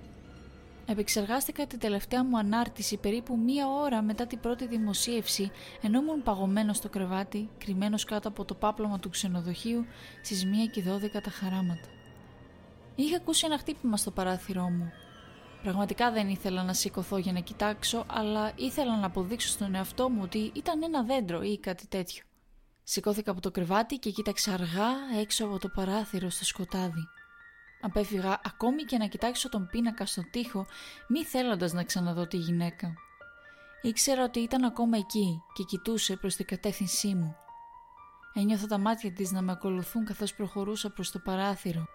Επεξεργάστηκα 0.89 1.67
τη 1.67 1.77
τελευταία 1.77 2.23
μου 2.23 2.37
ανάρτηση 2.37 2.97
περίπου 2.97 3.37
μία 3.37 3.67
ώρα 3.67 4.01
μετά 4.01 4.27
την 4.27 4.39
πρώτη 4.39 4.67
δημοσίευση, 4.67 5.51
ενώ 5.81 5.99
ήμουν 5.99 6.23
παγωμένος 6.23 6.77
στο 6.77 6.89
κρεβάτι, 6.89 7.49
κρυμμένος 7.57 8.03
κάτω 8.03 8.27
από 8.27 8.45
το 8.45 8.53
πάπλωμα 8.53 8.99
του 8.99 9.09
ξενοδοχείου 9.09 9.85
στις 10.21 10.43
1 10.43 10.47
και 10.71 10.83
12 10.83 11.21
τα 11.21 11.29
χαράματα. 11.29 11.87
Είχα 12.95 13.15
ακούσει 13.15 13.45
ένα 13.45 13.57
χτύπημα 13.57 13.97
στο 13.97 14.11
παράθυρό 14.11 14.69
μου. 14.69 14.91
Πραγματικά 15.63 16.11
δεν 16.11 16.29
ήθελα 16.29 16.63
να 16.63 16.73
σηκωθώ 16.73 17.17
για 17.17 17.31
να 17.31 17.39
κοιτάξω, 17.39 18.05
αλλά 18.07 18.51
ήθελα 18.55 18.97
να 18.97 19.05
αποδείξω 19.05 19.47
στον 19.47 19.75
εαυτό 19.75 20.09
μου 20.09 20.19
ότι 20.23 20.51
ήταν 20.53 20.83
ένα 20.83 21.03
δέντρο 21.03 21.41
ή 21.41 21.57
κάτι 21.57 21.87
τέτοιο. 21.87 22.23
Σηκώθηκα 22.83 23.31
από 23.31 23.41
το 23.41 23.51
κρεβάτι 23.51 23.95
και 23.95 24.09
κοίταξα 24.09 24.53
αργά 24.53 25.19
έξω 25.21 25.45
από 25.45 25.59
το 25.59 25.69
παράθυρο 25.69 26.29
στο 26.29 26.45
σκοτάδι. 26.45 27.07
Απέφυγα 27.87 28.41
ακόμη 28.45 28.83
και 28.83 28.97
να 28.97 29.05
κοιτάξω 29.05 29.49
τον 29.49 29.67
πίνακα 29.71 30.05
στον 30.05 30.27
τοίχο, 30.31 30.65
μη 31.07 31.23
θέλοντας 31.23 31.73
να 31.73 31.83
ξαναδώ 31.83 32.27
τη 32.27 32.37
γυναίκα. 32.37 32.93
Ήξερα 33.81 34.23
ότι 34.23 34.39
ήταν 34.39 34.63
ακόμα 34.63 34.97
εκεί 34.97 35.41
και 35.53 35.63
κοιτούσε 35.63 36.15
προς 36.15 36.35
την 36.35 36.45
κατεύθυνσή 36.45 37.15
μου. 37.15 37.35
Ένιωθα 38.33 38.67
τα 38.67 38.77
μάτια 38.77 39.11
της 39.11 39.31
να 39.31 39.41
με 39.41 39.51
ακολουθούν 39.51 40.05
καθώς 40.05 40.33
προχωρούσα 40.33 40.89
προς 40.89 41.11
το 41.11 41.19
παράθυρο. 41.19 41.85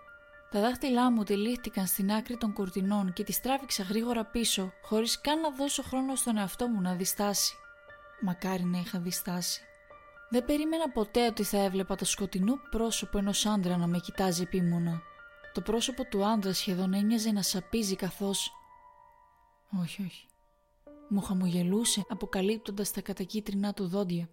Τα 0.51 0.61
δάχτυλά 0.61 1.11
μου 1.11 1.23
τυλίχτηκαν 1.23 1.87
στην 1.87 2.13
άκρη 2.13 2.37
των 2.37 2.53
κουρτινών 2.53 3.13
και 3.13 3.25
τη 3.25 3.41
τράβηξα 3.41 3.83
γρήγορα 3.83 4.25
πίσω, 4.25 4.73
χωρίς 4.83 5.21
καν 5.21 5.41
να 5.41 5.51
δώσω 5.51 5.83
χρόνο 5.83 6.15
στον 6.15 6.37
εαυτό 6.37 6.69
μου 6.69 6.81
να 6.81 6.95
διστάσει. 6.95 7.55
Μακάρι 8.21 8.65
να 8.65 8.79
είχα 8.79 8.99
διστάσει. 8.99 9.63
Δεν 10.29 10.45
περίμενα 10.45 10.91
ποτέ 10.91 11.27
ότι 11.27 11.43
θα 11.43 11.59
έβλεπα 11.59 11.97
το 11.97 12.05
σκοτεινό 12.05 12.55
πρόσωπο 12.71 13.19
ενός 13.19 13.47
άντρα 13.47 13.77
να 13.77 13.87
με 13.87 13.99
κοιτάζει 13.99 14.43
επίμονα. 14.43 15.03
Το 15.53 15.61
πρόσωπο 15.61 16.05
του 16.05 16.25
άντρα 16.25 16.53
σχεδόν 16.53 16.95
ένοιαζε 16.95 17.31
να 17.33 17.43
σαπίζει 17.43 17.97
καθώς... 17.97 18.53
Όχι, 19.83 20.03
όχι. 20.03 20.27
Μου 21.09 21.21
χαμογελούσε 21.21 22.05
αποκαλύπτοντας 22.09 22.91
τα 22.91 23.01
κατακίτρινά 23.01 23.73
του 23.73 23.87
δόντια. 23.89 24.29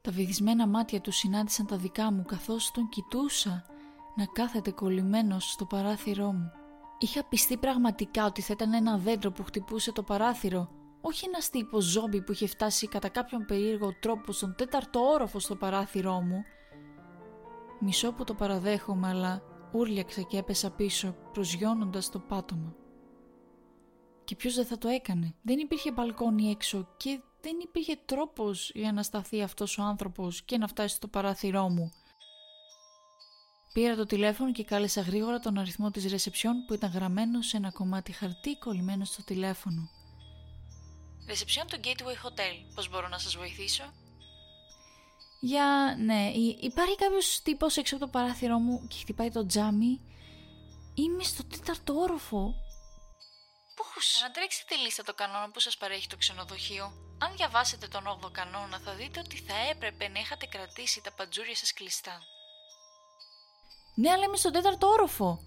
Τα 0.00 0.10
βυθισμένα 0.10 0.66
μάτια 0.66 1.00
του 1.00 1.10
συνάντησαν 1.10 1.66
τα 1.66 1.76
δικά 1.76 2.12
μου 2.12 2.24
καθώς 2.24 2.70
τον 2.70 2.88
κοιτούσα 2.88 3.64
να 4.16 4.24
κάθεται 4.26 4.70
κολλημένος 4.70 5.50
στο 5.50 5.64
παράθυρό 5.64 6.32
μου. 6.32 6.50
Είχα 6.98 7.24
πιστεί 7.24 7.56
πραγματικά 7.56 8.24
ότι 8.24 8.40
θα 8.42 8.52
ήταν 8.52 8.72
ένα 8.74 8.98
δέντρο 8.98 9.32
που 9.32 9.44
χτυπούσε 9.44 9.92
το 9.92 10.02
παράθυρο, 10.02 10.68
όχι 11.00 11.26
ένας 11.26 11.50
τύπος 11.50 11.84
ζόμπι 11.84 12.22
που 12.22 12.32
είχε 12.32 12.46
φτάσει 12.46 12.88
κατά 12.88 13.08
κάποιον 13.08 13.44
περίεργο 13.46 13.94
τρόπο 14.00 14.32
στον 14.32 14.54
τέταρτο 14.56 15.00
όροφο 15.00 15.38
στο 15.38 15.56
παράθυρό 15.56 16.20
μου. 16.20 16.44
Μισό 17.80 18.12
που 18.12 18.24
το 18.24 18.34
παραδέχομαι, 18.34 19.08
αλλά 19.08 19.42
Ούρλιαξα 19.74 20.22
και 20.22 20.38
έπεσα 20.38 20.70
πίσω, 20.70 21.16
προσγειώνοντας 21.32 22.10
το 22.10 22.18
πάτωμα. 22.18 22.74
Και 24.24 24.36
ποιος 24.36 24.54
δεν 24.54 24.66
θα 24.66 24.78
το 24.78 24.88
έκανε; 24.88 25.34
Δεν 25.42 25.58
υπήρχε 25.58 25.92
μπαλκόνι 25.92 26.50
έξω 26.50 26.88
και 26.96 27.20
δεν 27.40 27.58
υπήρχε 27.62 27.96
τρόπος 28.04 28.70
για 28.74 28.92
να 28.92 29.02
σταθεί 29.02 29.42
αυτός 29.42 29.78
ο 29.78 29.82
άνθρωπος 29.82 30.42
και 30.42 30.58
να 30.58 30.66
φτάσει 30.66 30.94
στο 30.94 31.08
παράθυρό 31.08 31.68
μου. 31.68 31.92
Πήρα 33.72 33.94
το 33.96 34.06
τηλέφωνο 34.06 34.52
και 34.52 34.64
κάλεσα 34.64 35.00
γρήγορα 35.00 35.38
τον 35.38 35.58
αριθμό 35.58 35.90
της 35.90 36.10
ρεσεψιόν 36.10 36.64
που 36.66 36.74
ήταν 36.74 36.90
γραμμένο 36.90 37.42
σε 37.42 37.56
ένα 37.56 37.70
κομμάτι 37.72 38.12
χαρτί 38.12 38.58
κολλημένο 38.58 39.04
στο 39.04 39.24
τηλέφωνο. 39.24 39.88
Ρεσεψιόν 41.26 41.66
του 41.66 41.80
Gateway 41.84 42.26
Hotel. 42.26 42.72
Πώς 42.74 42.88
μπορώ 42.90 43.08
να 43.08 43.18
σας 43.18 43.36
βοηθήσω; 43.36 43.84
Για... 45.44 45.96
ναι, 45.98 46.30
υπάρχει 46.60 46.96
κάποιος 46.96 47.42
τύπος 47.42 47.76
έξω 47.76 47.96
από 47.96 48.04
το 48.04 48.10
παράθυρό 48.10 48.58
μου 48.58 48.86
και 48.86 48.96
χτυπάει 48.98 49.30
το 49.30 49.46
τζάμι. 49.46 50.00
Είμαι 50.94 51.22
στο 51.22 51.44
τέταρτο 51.44 51.94
όροφο. 51.94 52.54
Πώς; 53.76 54.20
Να 54.22 54.30
τρέξετε 54.30 54.74
λίστα 54.74 55.02
το 55.02 55.14
κανόνα 55.14 55.50
που 55.50 55.60
σας 55.60 55.76
παρέχει 55.76 56.06
το 56.06 56.16
ξενοδοχείο. 56.16 56.84
Αν 57.18 57.36
διαβάσετε 57.36 57.88
τον 57.88 58.20
8ο 58.22 58.30
κανόνα 58.32 58.78
θα 58.78 58.94
δείτε 58.94 59.20
ότι 59.20 59.36
θα 59.36 59.54
έπρεπε 59.70 60.08
να 60.08 60.20
είχατε 60.20 60.46
κρατήσει 60.46 61.00
τα 61.02 61.12
παντζούρια 61.12 61.56
σας 61.56 61.72
κλειστά. 61.72 62.22
Ναι, 63.94 64.10
αλλά 64.10 64.24
είμαι 64.24 64.36
στον 64.36 64.52
τέταρτο 64.52 64.86
όροφο. 64.86 65.40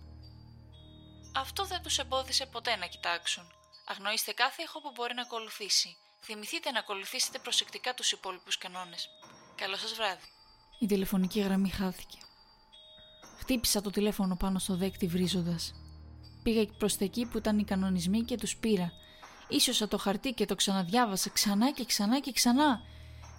Αυτό 1.35 1.65
δεν 1.65 1.81
τους 1.81 1.97
εμπόδισε 1.97 2.45
ποτέ 2.45 2.75
να 2.75 2.85
κοιτάξουν. 2.85 3.43
Αγνοήστε 3.85 4.31
κάθε 4.31 4.63
ήχο 4.63 4.81
που 4.81 4.91
μπορεί 4.95 5.13
να 5.13 5.21
ακολουθήσει. 5.21 5.97
Θυμηθείτε 6.21 6.71
να 6.71 6.79
ακολουθήσετε 6.79 7.39
προσεκτικά 7.39 7.93
τους 7.93 8.11
υπόλοιπους 8.11 8.57
κανόνες. 8.57 9.09
Καλό 9.57 9.75
σας 9.75 9.93
βράδυ. 9.93 10.21
Η 10.79 10.85
τηλεφωνική 10.85 11.39
γραμμή 11.39 11.69
χάθηκε. 11.69 12.17
Χτύπησα 13.39 13.81
το 13.81 13.89
τηλέφωνο 13.89 14.35
πάνω 14.35 14.59
στο 14.59 14.75
δέκτη 14.75 15.07
βρίζοντας. 15.07 15.73
Πήγα 16.43 16.65
προς 16.77 16.97
τα 16.97 17.05
εκεί 17.05 17.25
που 17.25 17.37
ήταν 17.37 17.59
οι 17.59 17.63
κανονισμοί 17.63 18.21
και 18.21 18.37
τους 18.37 18.57
πήρα. 18.57 18.91
Ίσωσα 19.47 19.87
το 19.87 19.97
χαρτί 19.97 20.31
και 20.33 20.45
το 20.45 20.55
ξαναδιάβασα 20.55 21.29
ξανά 21.29 21.71
και 21.71 21.85
ξανά 21.85 22.19
και 22.19 22.31
ξανά. 22.31 22.81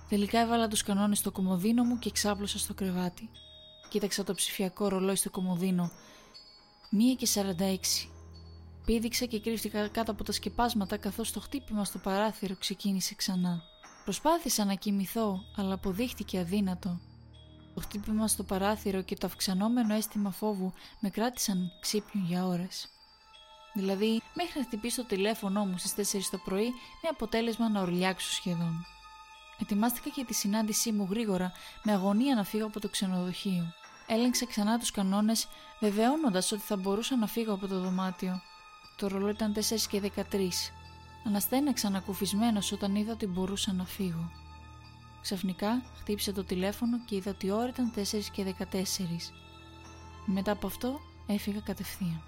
Τελικά 0.08 0.38
έβαλα 0.38 0.68
τους 0.68 0.82
κανόνες 0.82 1.18
στο 1.18 1.30
κομμωδίνο 1.30 1.84
μου 1.84 1.98
και 1.98 2.10
ξάπλωσα 2.10 2.58
στο 2.58 2.74
κρεβάτι. 2.74 3.30
Κοίταξα 3.88 4.24
το 4.24 4.34
ψηφιακό 4.34 4.88
ρολόι 4.88 5.16
στο 5.16 5.30
κομμωδίνο. 5.30 5.90
Μία 6.90 7.14
και 7.14 7.28
46. 7.34 8.08
Πήδηξα 8.84 9.24
και 9.24 9.40
κρύφτηκα 9.40 9.88
κάτω 9.88 10.10
από 10.10 10.24
τα 10.24 10.32
σκεπάσματα 10.32 10.96
καθώς 10.96 11.32
το 11.32 11.40
χτύπημα 11.40 11.84
στο 11.84 11.98
παράθυρο 11.98 12.56
ξεκίνησε 12.56 13.14
ξανά. 13.14 13.62
Προσπάθησα 14.08 14.64
να 14.64 14.74
κοιμηθώ, 14.74 15.44
αλλά 15.56 15.74
αποδείχτηκε 15.74 16.38
αδύνατο. 16.38 17.00
Το 17.74 17.80
χτύπημα 17.80 18.28
στο 18.28 18.42
παράθυρο 18.42 19.02
και 19.02 19.16
το 19.16 19.26
αυξανόμενο 19.26 19.94
αίσθημα 19.94 20.30
φόβου 20.30 20.72
με 21.00 21.10
κράτησαν 21.10 21.70
ξύπνιο 21.80 22.24
για 22.26 22.46
ώρες. 22.46 22.88
Δηλαδή, 23.74 24.22
μέχρι 24.34 24.58
να 24.58 24.64
χτυπήσω 24.64 25.02
το 25.02 25.08
τηλέφωνό 25.08 25.64
μου 25.64 25.78
στις 25.78 26.12
4 26.12 26.28
το 26.30 26.38
πρωί 26.44 26.68
με 27.02 27.08
αποτέλεσμα 27.10 27.68
να 27.68 27.80
ορλιάξω 27.80 28.32
σχεδόν. 28.32 28.86
Ετοιμάστηκα 29.60 30.10
για 30.14 30.24
τη 30.24 30.34
συνάντησή 30.34 30.92
μου 30.92 31.06
γρήγορα, 31.10 31.52
με 31.82 31.92
αγωνία 31.92 32.34
να 32.34 32.44
φύγω 32.44 32.66
από 32.66 32.80
το 32.80 32.88
ξενοδοχείο. 32.88 33.72
Έλεγξα 34.06 34.46
ξανά 34.46 34.78
τους 34.78 34.90
κανόνες, 34.90 35.48
βεβαιώνοντας 35.80 36.52
ότι 36.52 36.62
θα 36.62 36.76
μπορούσα 36.76 37.16
να 37.16 37.26
φύγω 37.26 37.52
από 37.52 37.66
το 37.66 37.80
δωμάτιο. 37.80 38.40
Το 38.96 39.08
ρολό 39.08 39.28
ήταν 39.28 39.52
4 39.52 39.86
και 39.88 40.00
13. 40.00 40.48
Αναστέναξα 41.28 41.86
ανακουφισμένο 41.86 42.60
όταν 42.72 42.94
είδα 42.94 43.12
ότι 43.12 43.26
μπορούσα 43.26 43.72
να 43.72 43.84
φύγω. 43.84 44.30
Ξαφνικά 45.22 45.82
χτύπησε 46.00 46.32
το 46.32 46.44
τηλέφωνο 46.44 47.04
και 47.04 47.16
είδα 47.16 47.30
ότι 47.30 47.46
η 47.46 47.50
ώρα 47.50 47.68
ήταν 47.68 47.92
4 47.96 48.02
και 48.32 48.54
14. 48.58 48.74
Μετά 50.26 50.52
από 50.52 50.66
αυτό 50.66 51.00
έφυγα 51.26 51.60
κατευθείαν. 51.60 52.22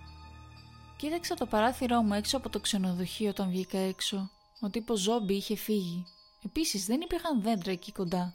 Κοίταξα 0.96 1.34
το 1.34 1.46
παράθυρό 1.46 2.02
μου 2.02 2.14
έξω 2.14 2.36
από 2.36 2.48
το 2.48 2.60
ξενοδοχείο 2.60 3.28
όταν 3.28 3.50
βγήκα 3.50 3.78
έξω. 3.78 4.30
Ο 4.60 4.70
τύπος 4.70 5.00
ζόμπι 5.00 5.34
είχε 5.34 5.56
φύγει. 5.56 6.06
Επίσης 6.44 6.86
δεν 6.86 7.00
υπήρχαν 7.00 7.42
δέντρα 7.42 7.70
εκεί 7.70 7.92
κοντά. 7.92 8.34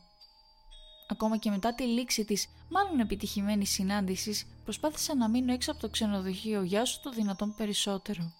Ακόμα 1.08 1.38
και 1.38 1.50
μετά 1.50 1.74
τη 1.76 1.84
λήξη 1.84 2.26
της 2.26 2.48
μάλλον 2.70 3.00
επιτυχημένης 3.00 3.70
συνάντησης, 3.70 4.46
προσπάθησα 4.64 5.16
να 5.16 5.30
μείνω 5.30 5.54
έξω 5.54 5.72
από 5.72 5.80
το 5.80 5.90
ξενοδοχείο 5.90 6.64
για 6.64 6.82
όσο 6.82 7.00
το 7.04 7.10
δυνατόν 7.10 7.56
περισσότερο. 7.56 8.34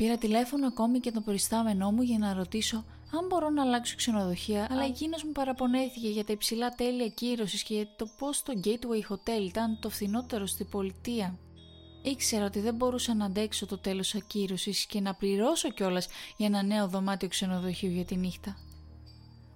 Πήρα 0.00 0.18
τηλέφωνο 0.18 0.66
ακόμη 0.66 1.00
και 1.00 1.10
τον 1.10 1.24
περιστάμενό 1.24 1.90
μου 1.90 2.02
για 2.02 2.18
να 2.18 2.32
ρωτήσω 2.32 2.84
αν 3.12 3.26
μπορώ 3.28 3.50
να 3.50 3.62
αλλάξω 3.62 3.96
ξενοδοχεία, 3.96 4.66
αλλά 4.70 4.84
εκείνος 4.84 5.24
μου 5.24 5.32
παραπονέθηκε 5.32 6.08
για 6.08 6.24
τα 6.24 6.32
υψηλά 6.32 6.68
τέλη 6.68 7.02
ακύρωση 7.02 7.64
και 7.64 7.74
για 7.74 7.86
το 7.96 8.06
πώς 8.18 8.42
το 8.42 8.52
Gateway 8.64 9.12
Hotel 9.12 9.42
ήταν 9.48 9.78
το 9.80 9.90
φθηνότερο 9.90 10.46
στην 10.46 10.68
πολιτεία. 10.68 11.38
Ήξερα 12.02 12.44
ότι 12.44 12.60
δεν 12.60 12.74
μπορούσα 12.74 13.14
να 13.14 13.24
αντέξω 13.24 13.66
το 13.66 13.78
τέλος 13.78 14.14
ακύρωσης 14.14 14.86
και 14.86 15.00
να 15.00 15.14
πληρώσω 15.14 15.70
κιόλας 15.70 16.08
για 16.36 16.46
ένα 16.46 16.62
νέο 16.62 16.88
δωμάτιο 16.88 17.28
ξενοδοχείου 17.28 17.90
για 17.90 18.04
τη 18.04 18.16
νύχτα. 18.16 18.56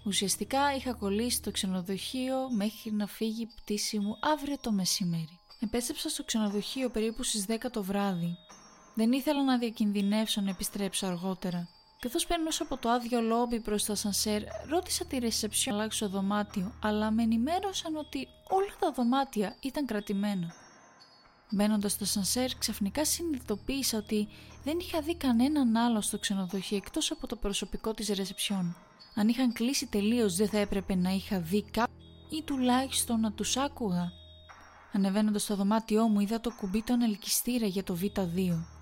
Ουσιαστικά 0.04 0.74
είχα 0.76 0.92
κολλήσει 0.92 1.42
το 1.42 1.50
ξενοδοχείο 1.50 2.36
μέχρι 2.56 2.92
να 2.92 3.06
φύγει 3.06 3.42
η 3.42 3.48
πτήση 3.56 3.98
μου 3.98 4.16
αύριο 4.20 4.56
το 4.60 4.72
μεσημέρι. 4.72 5.38
Επέστρεψα 5.60 6.08
στο 6.08 6.24
ξενοδοχείο 6.24 6.90
περίπου 6.90 7.22
στις 7.22 7.44
10 7.48 7.56
το 7.72 7.82
βράδυ. 7.82 8.36
Δεν 8.94 9.12
ήθελα 9.12 9.42
να 9.42 9.58
διακινδυνεύσω 9.58 10.40
να 10.40 10.50
επιστρέψω 10.50 11.06
αργότερα. 11.06 11.68
Καθώ 12.00 12.18
περνούσα 12.28 12.62
από 12.62 12.76
το 12.76 12.88
άδειο 12.88 13.20
λόμπι 13.20 13.60
προς 13.60 13.84
το 13.84 13.92
ασανσέρ, 13.92 14.42
ρώτησα 14.68 15.04
τη 15.04 15.18
ρεσεψιόν 15.18 15.74
να 15.74 15.80
αλλάξω 15.80 16.08
δωμάτιο, 16.08 16.74
αλλά 16.82 17.10
με 17.10 17.22
ενημέρωσαν 17.22 17.96
ότι 17.96 18.28
όλα 18.48 18.76
τα 18.78 18.92
δωμάτια 18.92 19.56
ήταν 19.60 19.86
κρατημένα. 19.86 20.54
Μπαίνοντα 21.50 21.88
στο 21.88 22.04
σανσέρ, 22.04 22.54
ξαφνικά 22.58 23.04
συνειδητοποίησα 23.04 23.98
ότι 23.98 24.28
δεν 24.64 24.78
είχα 24.78 25.00
δει 25.00 25.14
κανέναν 25.16 25.76
άλλο 25.76 26.00
στο 26.00 26.18
ξενοδοχείο 26.18 26.76
εκτός 26.76 27.10
από 27.10 27.26
το 27.26 27.36
προσωπικό 27.36 27.94
της 27.94 28.08
ρεσεψιόν. 28.08 28.76
Αν 29.14 29.28
είχαν 29.28 29.52
κλείσει 29.52 29.86
τελείως, 29.86 30.36
δεν 30.36 30.48
θα 30.48 30.58
έπρεπε 30.58 30.94
να 30.94 31.10
είχα 31.10 31.40
δει 31.40 31.62
κάποιον 31.62 31.98
ή 32.30 32.42
τουλάχιστον 32.42 33.20
να 33.20 33.32
τους 33.32 33.56
άκουγα. 33.56 34.12
Ανεβαίνοντας 34.92 35.42
στο 35.42 35.56
δωμάτιό 35.56 36.08
μου, 36.08 36.20
είδα 36.20 36.40
το 36.40 36.50
κουμπί 36.50 36.82
των 36.82 37.02
ελκυστήρα 37.02 37.66
για 37.66 37.84
το 37.84 37.98
Β2. 38.02 38.73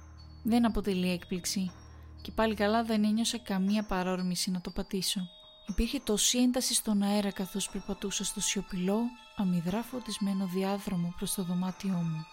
Δεν 0.42 0.64
αποτελεί 0.66 1.10
έκπληξη. 1.10 1.70
Και 2.22 2.32
πάλι 2.32 2.54
καλά 2.54 2.82
δεν 2.84 3.04
ένιωσα 3.04 3.38
καμία 3.38 3.82
παρόρμηση 3.82 4.50
να 4.50 4.60
το 4.60 4.70
πατήσω. 4.70 5.20
Υπήρχε 5.66 6.00
τόση 6.00 6.38
ένταση 6.38 6.74
στον 6.74 7.02
αέρα 7.02 7.30
καθώς 7.30 7.68
περπατούσα 7.70 8.24
στο 8.24 8.40
σιωπηλό, 8.40 9.00
αμυδρά 9.36 9.82
φωτισμένο 9.82 10.46
διάδρομο 10.46 11.14
προς 11.16 11.34
το 11.34 11.42
δωμάτιό 11.42 11.92
μου. 11.92 12.26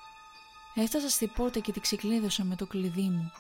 Έφτασα 0.76 1.10
στη 1.10 1.28
πόρτα 1.28 1.60
και 1.60 1.72
τη 1.72 1.80
ξεκλείδωσα 1.80 2.44
με 2.44 2.56
το 2.56 2.68
κλειδί 2.68 3.10
μου. 3.10 3.32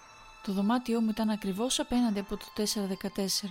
Το 0.44 0.54
δωμάτιό 0.54 1.02
μου 1.02 1.10
ήταν 1.10 1.30
ακριβώς 1.30 1.80
απέναντι 1.80 2.20
από 2.20 2.38
το 2.38 2.46
414. 2.56 3.50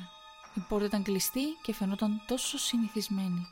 Η 0.54 0.60
πόρτα 0.68 0.86
ήταν 0.86 1.02
κλειστή 1.02 1.40
και 1.62 1.74
φαινόταν 1.74 2.22
τόσο 2.26 2.58
συνηθισμένη. 2.58 3.46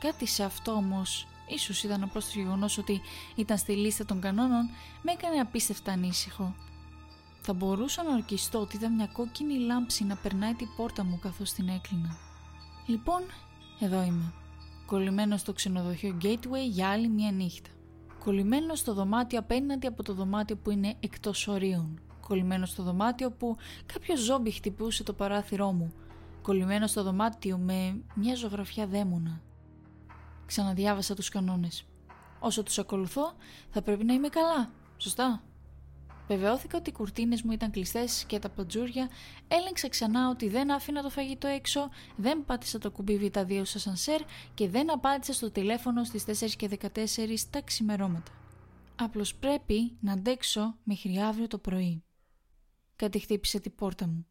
Κάτι 0.00 0.26
σε 0.26 0.44
αυτό 0.44 0.72
όμως, 0.72 1.26
ίσως 1.48 1.82
ήταν 1.82 2.02
απλώς 2.02 2.24
το 2.24 2.38
γεγονός 2.38 2.78
ότι 2.78 3.00
ήταν 3.34 3.58
στη 3.58 3.72
λίστα 3.72 4.04
των 4.04 4.20
κανόνων, 4.20 4.70
με 5.02 5.12
έκανε 5.12 5.40
απίστευτα 5.40 5.92
ανήσυχο. 5.92 6.54
Θα 7.46 7.52
μπορούσα 7.52 8.02
να 8.02 8.14
ορκιστώ 8.14 8.60
ότι 8.60 8.76
ήταν 8.76 8.94
μια 8.94 9.06
κόκκινη 9.06 9.58
λάμψη 9.58 10.04
να 10.04 10.16
περνάει 10.16 10.54
την 10.54 10.68
πόρτα 10.76 11.04
μου 11.04 11.18
καθώς 11.22 11.52
την 11.52 11.68
έκλεινα. 11.68 12.16
Λοιπόν, 12.86 13.22
εδώ 13.80 14.02
είμαι. 14.02 14.32
Κολλημένο 14.86 15.36
στο 15.36 15.52
ξενοδοχείο 15.52 16.16
Gateway 16.22 16.68
για 16.68 16.88
άλλη 16.88 17.08
μια 17.08 17.30
νύχτα. 17.30 17.70
Κολλημένο 18.24 18.74
στο 18.74 18.94
δωμάτιο 18.94 19.38
απέναντι 19.38 19.86
από 19.86 20.02
το 20.02 20.14
δωμάτιο 20.14 20.56
που 20.56 20.70
είναι 20.70 20.94
εκτός 21.00 21.48
ορίων. 21.48 22.00
Κολλημένο 22.20 22.66
στο 22.66 22.82
δωμάτιο 22.82 23.30
που 23.30 23.56
κάποιος 23.86 24.20
ζόμπι 24.20 24.50
χτυπούσε 24.50 25.02
το 25.02 25.12
παράθυρό 25.12 25.72
μου 25.72 25.92
κολλημένο 26.44 26.86
στο 26.86 27.02
δωμάτιο 27.02 27.58
με 27.58 28.02
μια 28.14 28.34
ζωγραφιά 28.34 28.86
δαίμονα. 28.86 29.40
Ξαναδιάβασα 30.46 31.14
τους 31.14 31.28
κανόνες. 31.28 31.86
Όσο 32.38 32.62
τους 32.62 32.78
ακολουθώ 32.78 33.32
θα 33.70 33.82
πρέπει 33.82 34.04
να 34.04 34.12
είμαι 34.12 34.28
καλά, 34.28 34.70
σωστά; 34.96 35.42
Βεβαιώθηκα 36.28 36.78
ότι 36.78 36.90
οι 36.90 36.92
κουρτίνες 36.92 37.42
μου 37.42 37.52
ήταν 37.52 37.70
κλειστές 37.70 38.24
και 38.24 38.38
τα 38.38 38.48
παντζούρια, 38.48 39.08
έλεγξα 39.48 39.88
ξανά 39.88 40.28
ότι 40.28 40.48
δεν 40.48 40.70
άφηνα 40.70 41.02
το 41.02 41.10
φαγητό 41.10 41.46
έξω, 41.48 41.88
δεν 42.16 42.44
πάτησα 42.44 42.78
το 42.78 42.90
κουμπί 42.90 43.30
Β2 43.34 43.60
στο 43.64 43.78
σανσέρ 43.78 44.20
και 44.54 44.68
δεν 44.68 44.92
απάντησα 44.92 45.32
στο 45.32 45.50
τηλέφωνο 45.50 46.04
στις 46.04 46.24
4 46.24 46.50
και 46.56 46.68
14 46.68 46.88
τα 47.50 47.60
ξημερώματα. 47.60 48.32
Απλώς 48.96 49.34
πρέπει 49.34 49.96
να 50.00 50.12
αντέξω 50.12 50.76
μέχρι 50.82 51.18
αύριο 51.18 51.46
το 51.46 51.58
πρωί. 51.58 52.02
Κάτι 52.96 53.18
χτύπησε 53.18 53.60
την 53.60 53.74
πόρτα 53.74 54.06
μου. 54.06 54.26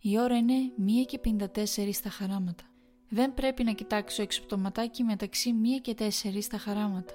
Η 0.00 0.18
ώρα 0.18 0.36
είναι 0.36 0.54
1 0.78 1.06
και 1.06 1.20
54 1.24 1.92
στα 1.92 2.10
χαράματα. 2.10 2.64
Δεν 3.08 3.34
πρέπει 3.34 3.64
να 3.64 3.72
κοιτάξω 3.72 4.22
έξω 4.22 4.40
από 4.40 4.48
το 4.48 4.58
ματάκι 4.58 5.02
μεταξύ 5.02 5.50
1 5.78 5.80
και 5.82 5.94
4 5.98 6.08
στα 6.40 6.58
χαράματα. 6.58 7.14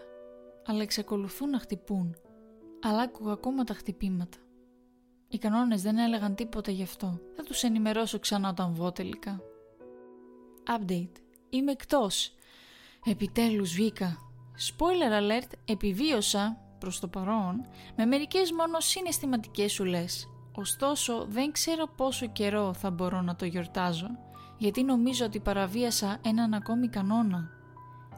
Αλλά 0.65 0.81
εξακολουθούν 0.81 1.49
να 1.49 1.59
χτυπούν. 1.59 2.15
Αλλά 2.81 3.01
άκουγα 3.01 3.31
ακόμα 3.31 3.63
τα 3.63 3.73
χτυπήματα. 3.73 4.37
Οι 5.27 5.37
κανόνες 5.37 5.81
δεν 5.81 5.97
έλεγαν 5.97 6.35
τίποτα 6.35 6.71
γι' 6.71 6.83
αυτό. 6.83 7.19
Θα 7.35 7.43
τους 7.43 7.63
ενημερώσω 7.63 8.19
ξανά 8.19 8.49
όταν 8.49 8.73
βγω 8.73 8.91
τελικά. 8.91 9.41
Update. 10.67 11.11
Είμαι 11.49 11.71
εκτός. 11.71 12.35
Επιτέλους 13.05 13.73
βγήκα. 13.73 14.17
Spoiler 14.69 15.21
alert, 15.21 15.51
επιβίωσα, 15.65 16.61
προς 16.79 16.99
το 16.99 17.07
παρόν, 17.07 17.65
με 17.95 18.05
μερικές 18.05 18.51
μόνο 18.51 18.79
συναισθηματικές 18.79 19.71
σουλές 19.71 20.27
Ωστόσο 20.59 21.25
δεν 21.29 21.51
ξέρω 21.51 21.87
πόσο 21.95 22.27
καιρό 22.27 22.73
θα 22.73 22.91
μπορώ 22.91 23.21
να 23.21 23.35
το 23.35 23.45
γιορτάζω 23.45 24.07
γιατί 24.57 24.83
νομίζω 24.83 25.25
ότι 25.25 25.39
παραβίασα 25.39 26.17
έναν 26.21 26.53
ακόμη 26.53 26.87
κανόνα. 26.87 27.49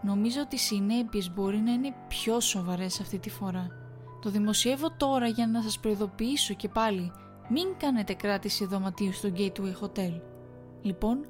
Νομίζω 0.01 0.41
ότι 0.41 0.56
οι 0.56 0.60
συνέπειες 0.60 1.34
μπορεί 1.34 1.58
να 1.58 1.72
είναι 1.72 1.94
πιο 2.08 2.39
σοβαρές 2.39 3.00
αυτή 3.00 3.20
τη 3.20 3.30
φορά. 3.30 3.80
Το 4.21 4.29
δημοσιεύω 4.29 4.91
τώρα 4.97 5.27
για 5.27 5.47
να 5.47 5.61
σας 5.61 5.79
προειδοποιήσω 5.79 6.53
και 6.53 6.69
πάλι 6.69 7.11
μην 7.49 7.67
κάνετε 7.77 8.13
κράτηση 8.13 8.65
δωματίου 8.65 9.13
στο 9.13 9.29
Gateway 9.35 9.73
Hotel. 9.81 10.21
Λοιπόν, 10.81 11.25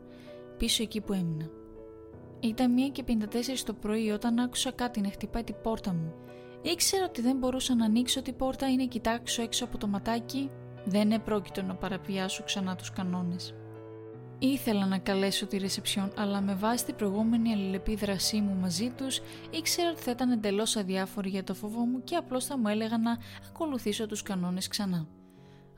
πίσω 0.58 0.84
εκεί 0.84 1.02
που 1.02 1.14
έμεινα. 1.14 1.50
Ήταν 2.40 2.76
1 2.76 2.92
και 2.92 3.04
54 3.08 3.14
το 3.66 3.74
πρωί 3.74 4.10
όταν 4.10 4.40
άκουσα 4.40 4.72
κάτι 4.72 5.02
να 5.02 5.10
χτυπάει 5.10 5.44
την 5.44 5.56
πόρτα 5.64 5.94
μου. 5.94 6.14
Ήξερα 6.62 7.06
ότι 7.06 7.22
δεν 7.22 7.38
μπορούσα 7.38 7.76
να 7.76 7.86
ανοίξω 7.86 8.22
την 8.22 8.36
πόρτα 8.36 8.70
ή 8.70 8.76
να 8.76 8.86
κοιτάξω 8.86 9.42
έξω 9.42 9.66
από 9.66 9.78
το 9.78 9.88
ματάκι. 9.88 10.50
Δεν 10.86 11.12
επρόκειτο 11.12 11.62
να 11.62 11.76
παραπιάσω 11.76 12.44
ξανά 12.44 12.76
τους 12.76 12.92
κανόνες. 12.92 13.54
Ήθελα 14.44 14.86
να 14.86 14.98
καλέσω 14.98 15.46
τη 15.46 15.58
ρεσεψιόν, 15.58 16.12
αλλά 16.18 16.42
με 16.42 16.56
βάση 16.56 16.86
την 16.86 16.96
προηγούμενη 16.96 17.54
αλληλεπίδρασή 17.54 18.42
μου 18.42 18.56
μαζί 18.62 18.90
τους, 18.90 19.22
ήξερα 19.52 19.90
ότι 19.90 20.02
θα 20.02 20.12
ήταν 20.12 20.32
εντελώς 20.32 20.76
αδιάφοροι 20.76 21.30
για 21.30 21.44
το 21.44 21.54
φόβο 21.54 21.80
μου 21.80 22.04
και 22.04 22.16
απλώς 22.16 22.46
θα 22.46 22.58
μου 22.58 22.68
έλεγαν 22.68 23.02
να 23.02 23.18
ακολουθήσω 23.50 24.06
τους 24.06 24.22
κανόνες 24.22 24.68
ξανά. 24.68 25.08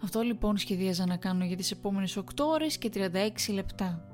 Αυτό 0.04 0.22
λοιπόν 0.22 0.58
σχεδίαζα 0.58 1.06
να 1.06 1.18
κάνω 1.18 1.46
για 1.46 1.56
τις 1.56 1.72
επόμενες 1.72 2.18
8 2.18 2.24
ώρες 2.40 2.78
και 2.78 2.90
36 2.94 3.54
λεπτά. 3.54 4.08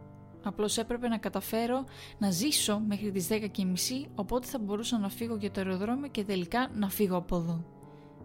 Απλώς 0.44 0.78
έπρεπε 0.78 1.08
να 1.08 1.18
καταφέρω 1.18 1.84
να 2.18 2.32
ζήσω 2.32 2.80
μέχρι 2.88 3.12
τις 3.12 3.28
10.30 3.30 4.10
οπότε 4.16 4.48
θα 4.48 4.60
μπορούσα 4.60 4.98
να 4.98 5.10
φύγω 5.10 5.36
για 5.36 5.52
το 5.52 5.62
αεροδρόμιο 5.62 6.08
και 6.08 6.24
τελικά 6.24 6.70
να 6.74 6.90
φύγω 6.90 7.18
από 7.18 7.36
εδώ. 7.36 7.66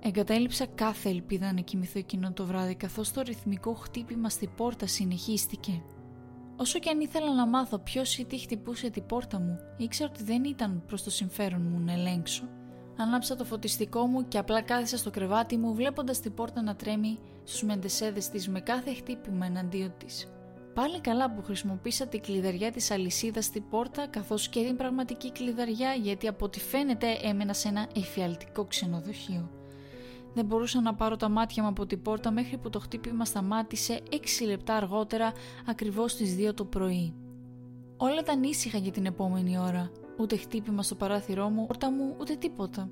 Εγκατέλειψα 0.01 0.67
κάθε 0.67 1.09
ελπίδα 1.09 1.53
να 1.53 1.61
κοιμηθώ 1.61 1.99
εκείνο 1.99 2.33
το 2.33 2.47
βράδυ 2.47 2.75
καθώς 2.75 3.11
το 3.11 3.21
ρυθμικό 3.21 3.75
χτύπημα 3.75 4.29
στη 4.29 4.51
πόρτα 4.57 4.87
συνεχίστηκε. 4.87 5.83
Όσο 6.57 6.79
και 6.79 6.91
αν 6.91 7.01
ήθελα 7.01 7.35
να 7.35 7.47
μάθω 7.47 7.79
ποιος 7.79 8.19
ή 8.19 8.25
τι 8.25 8.39
χτυπούσε 8.39 8.91
την 8.91 9.07
πόρτα 9.07 9.41
μου, 9.41 9.59
ήξερα 9.77 10.11
ότι 10.15 10.25
δεν 10.25 10.45
ήταν 10.45 10.83
προς 10.87 11.03
το 11.03 11.11
συμφέρον 11.11 11.63
μου 11.63 11.79
να 11.79 11.93
ελέγξω. 11.93 12.49
Ανάψα 12.97 13.37
το 13.37 13.45
φωτιστικό 13.45 14.07
μου 14.07 14.29
και 14.29 14.39
απλά 14.39 14.63
κάθισα 14.63 14.97
στο 14.97 15.11
κρεβάτι 15.11 15.57
μου 15.57 15.75
βλέποντας 15.75 16.21
την 16.21 16.35
πόρτα 16.35 16.63
να 16.63 16.77
τρέμει 16.77 17.19
στους 17.45 17.63
μεντεσέδες 17.63 18.29
της 18.29 18.49
με 18.49 18.61
κάθε 18.61 18.95
χτύπημα 18.95 19.47
εναντίον 19.47 19.95
της. 19.99 20.29
Πάλι 20.75 21.01
καλά 21.01 21.31
που 21.31 21.43
χρησιμοποίησα 21.43 22.07
την 22.07 22.21
κλειδαριά 22.21 22.73
της 22.73 22.91
αλυσίδας 22.91 23.45
στην 23.45 23.69
πόρτα 23.69 24.07
καθώς 24.07 24.49
και 24.49 24.65
την 24.65 24.77
πραγματική 24.77 25.33
κλειδαριά 25.33 25.93
γιατί 25.93 26.29
από 26.29 26.45
ό,τι 26.45 26.61
φαίνεται 26.61 27.19
έμενα 27.23 27.53
σε 27.53 27.69
ένα 27.69 27.89
εφιαλτικό 27.97 28.65
ξενοδοχείο. 28.65 29.51
Δεν 30.35 30.45
μπορούσα 30.45 30.81
να 30.81 30.95
πάρω 30.95 31.17
τα 31.17 31.29
μάτια 31.29 31.63
μου 31.63 31.69
από 31.69 31.87
την 31.87 32.03
πόρτα 32.03 32.31
μέχρι 32.31 32.59
που 32.59 32.71
το 32.71 32.79
χτύπημα 32.79 33.25
σταμάτησε 33.25 34.01
6 34.11 34.17
λεπτά 34.47 34.75
αργότερα 34.75 35.33
ακριβώς 35.67 36.13
στις 36.13 36.37
2 36.51 36.55
το 36.55 36.65
πρωί. 36.65 37.15
Όλα 37.97 38.21
ήταν 38.21 38.43
ήσυχα 38.43 38.79
για 38.79 38.93
την 38.93 39.07
επόμενη 39.07 39.59
ώρα. 39.59 39.91
Ούτε 40.19 40.37
χτύπημα 40.37 40.83
στο 40.83 40.95
παράθυρό 40.95 41.49
μου, 41.49 41.67
πόρτα 41.67 41.91
μου, 41.91 42.17
ούτε 42.21 42.35
τίποτα. 42.35 42.91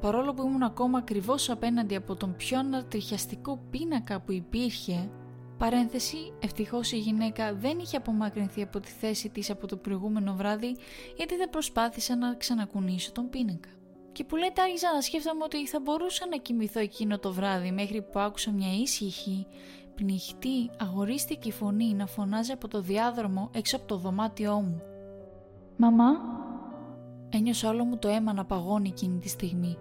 Παρόλο 0.00 0.34
που 0.34 0.42
ήμουν 0.42 0.62
ακόμα 0.62 0.98
ακριβώς 0.98 1.50
απέναντι 1.50 1.96
από 1.96 2.14
τον 2.14 2.36
πιο 2.36 2.58
ανατριχιαστικό 2.58 3.60
πίνακα 3.70 4.20
που 4.20 4.32
υπήρχε, 4.32 5.10
παρένθεση, 5.58 6.32
ευτυχώς 6.38 6.92
η 6.92 6.96
γυναίκα 6.96 7.54
δεν 7.54 7.78
είχε 7.78 7.96
απομακρυνθεί 7.96 8.62
από 8.62 8.80
τη 8.80 8.88
θέση 8.88 9.28
της 9.28 9.50
από 9.50 9.66
το 9.66 9.76
προηγούμενο 9.76 10.34
βράδυ 10.34 10.76
γιατί 11.16 11.36
δεν 11.36 11.50
προσπάθησα 11.50 12.16
να 12.16 12.34
ξανακουνήσω 12.34 13.12
τον 13.12 13.28
πίνακα 13.30 13.68
και 14.18 14.24
που 14.24 14.36
λέτε 14.36 14.62
άρχισα 14.62 14.92
να 14.94 15.00
σκέφτομαι 15.00 15.44
ότι 15.44 15.66
θα 15.66 15.80
μπορούσα 15.80 16.26
να 16.26 16.36
κοιμηθώ 16.36 16.80
εκείνο 16.80 17.18
το 17.18 17.32
βράδυ 17.32 17.72
μέχρι 17.72 18.02
που 18.02 18.18
άκουσα 18.18 18.50
μια 18.50 18.72
ήσυχη, 18.80 19.46
πνιχτή, 19.94 20.70
αγορίστικη 20.78 21.52
φωνή 21.52 21.94
να 21.94 22.06
φωνάζει 22.06 22.52
από 22.52 22.68
το 22.68 22.80
διάδρομο 22.80 23.50
έξω 23.54 23.76
από 23.76 23.86
το 23.86 23.96
δωμάτιό 23.96 24.60
μου. 24.60 24.82
«Μαμά» 25.76 26.10
Ένιωσα 27.28 27.68
όλο 27.68 27.84
μου 27.84 27.98
το 27.98 28.08
αίμα 28.08 28.32
να 28.32 28.44
παγώνει 28.44 28.88
εκείνη 28.88 29.18
τη 29.18 29.28
στιγμή. 29.28 29.78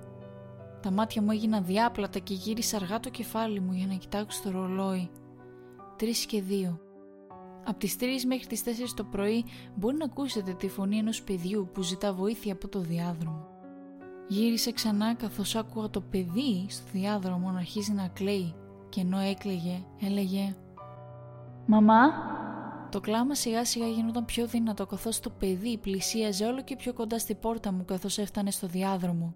Τα 0.81 0.91
μάτια 0.91 1.21
μου 1.21 1.31
έγιναν 1.31 1.65
διάπλατα 1.65 2.19
και 2.19 2.33
γύρισα 2.33 2.75
αργά 2.75 2.99
το 2.99 3.09
κεφάλι 3.09 3.59
μου 3.59 3.73
για 3.73 3.87
να 3.87 3.93
κοιτάξω 3.93 4.41
το 4.43 4.51
ρολόι. 4.51 5.09
Τρεις 5.95 6.25
και 6.25 6.41
δύο. 6.41 6.79
Από 7.65 7.79
τις 7.79 7.95
3 7.99 8.03
μέχρι 8.27 8.47
τις 8.47 8.63
4 8.63 8.93
το 8.95 9.03
πρωί 9.03 9.45
μπορεί 9.75 9.97
να 9.97 10.05
ακούσετε 10.05 10.53
τη 10.53 10.67
φωνή 10.67 10.97
ενός 10.97 11.23
παιδιού 11.23 11.69
που 11.73 11.81
ζητά 11.81 12.13
βοήθεια 12.13 12.53
από 12.53 12.67
το 12.67 12.79
διάδρομο. 12.79 13.56
Γύρισε 14.27 14.71
ξανά 14.71 15.15
καθώς 15.15 15.55
άκουγα 15.55 15.89
το 15.89 16.01
παιδί 16.01 16.65
στο 16.69 16.83
διάδρομο 16.91 17.51
να 17.51 17.57
αρχίζει 17.57 17.91
να 17.91 18.07
κλαίει 18.07 18.55
και 18.89 19.01
ενώ 19.01 19.19
έκλαιγε 19.19 19.83
έλεγε 20.01 20.55
«Μαμά» 21.65 22.35
Το 22.91 22.99
κλάμα 22.99 23.35
σιγά 23.35 23.65
σιγά 23.65 23.87
γινόταν 23.87 24.25
πιο 24.25 24.47
δυνατό 24.47 24.85
καθώς 24.85 25.19
το 25.19 25.29
παιδί 25.29 25.77
πλησίαζε 25.77 26.45
όλο 26.45 26.63
και 26.63 26.75
πιο 26.75 26.93
κοντά 26.93 27.19
στη 27.19 27.35
πόρτα 27.35 27.71
μου 27.71 27.85
καθώς 27.85 28.17
έφτανε 28.17 28.51
στο 28.51 28.67
διάδρομο. 28.67 29.35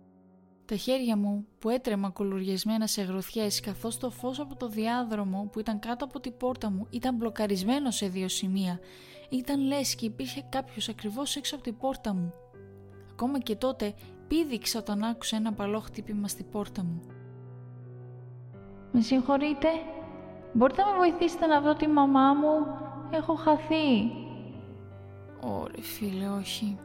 Τα 0.66 0.76
χέρια 0.76 1.18
μου 1.18 1.46
που 1.60 1.70
έτρεμα 1.70 2.10
κολουριασμένα 2.10 2.88
σε 2.88 3.02
γροθιές 3.02 3.60
καθώς 3.60 3.98
το 3.98 4.10
φως 4.10 4.40
από 4.40 4.56
το 4.56 4.68
διάδρομο 4.68 5.50
που 5.52 5.60
ήταν 5.60 5.80
κάτω 5.80 6.06
από 6.06 6.20
την 6.20 6.38
πόρτα 6.38 6.72
μου 6.72 6.88
ήταν 6.90 7.16
μπλοκαρισμένο 7.16 7.92
σε 7.92 8.08
δύο 8.08 8.28
σημεία. 8.28 8.80
Ήταν 9.30 9.62
λες 9.62 9.96
και 9.96 10.06
υπήρχε 10.06 10.46
κάποιος 10.50 10.90
ακριβώς 10.90 11.36
έξω 11.36 11.56
από 11.56 11.64
την 11.64 11.78
πόρτα 11.78 12.14
μου. 12.14 12.34
Ακόμα 13.12 13.40
και 13.40 13.56
τότε 13.56 13.94
πήδηξα 14.32 14.80
όταν 14.80 15.04
άκουσα 15.04 15.36
ένα 15.36 15.54
παλό 15.54 15.80
χτύπημα 15.80 16.28
στη 16.28 16.44
πόρτα 16.44 16.84
μου. 16.84 17.02
«Με 18.92 19.02
συγχωρείτε, 19.02 19.68
μπορείτε 20.54 20.82
να 20.82 20.92
με 20.92 20.98
βοηθήσετε 20.98 21.46
να 21.46 21.62
βρω 21.62 21.74
τη 21.74 21.88
μαμά 21.88 22.34
μου, 22.34 22.66
έχω 23.12 23.36
χαθεί». 23.36 24.12
«Ωρε 25.42 25.82
φίλε, 25.82 26.28
όχι». 26.28 26.78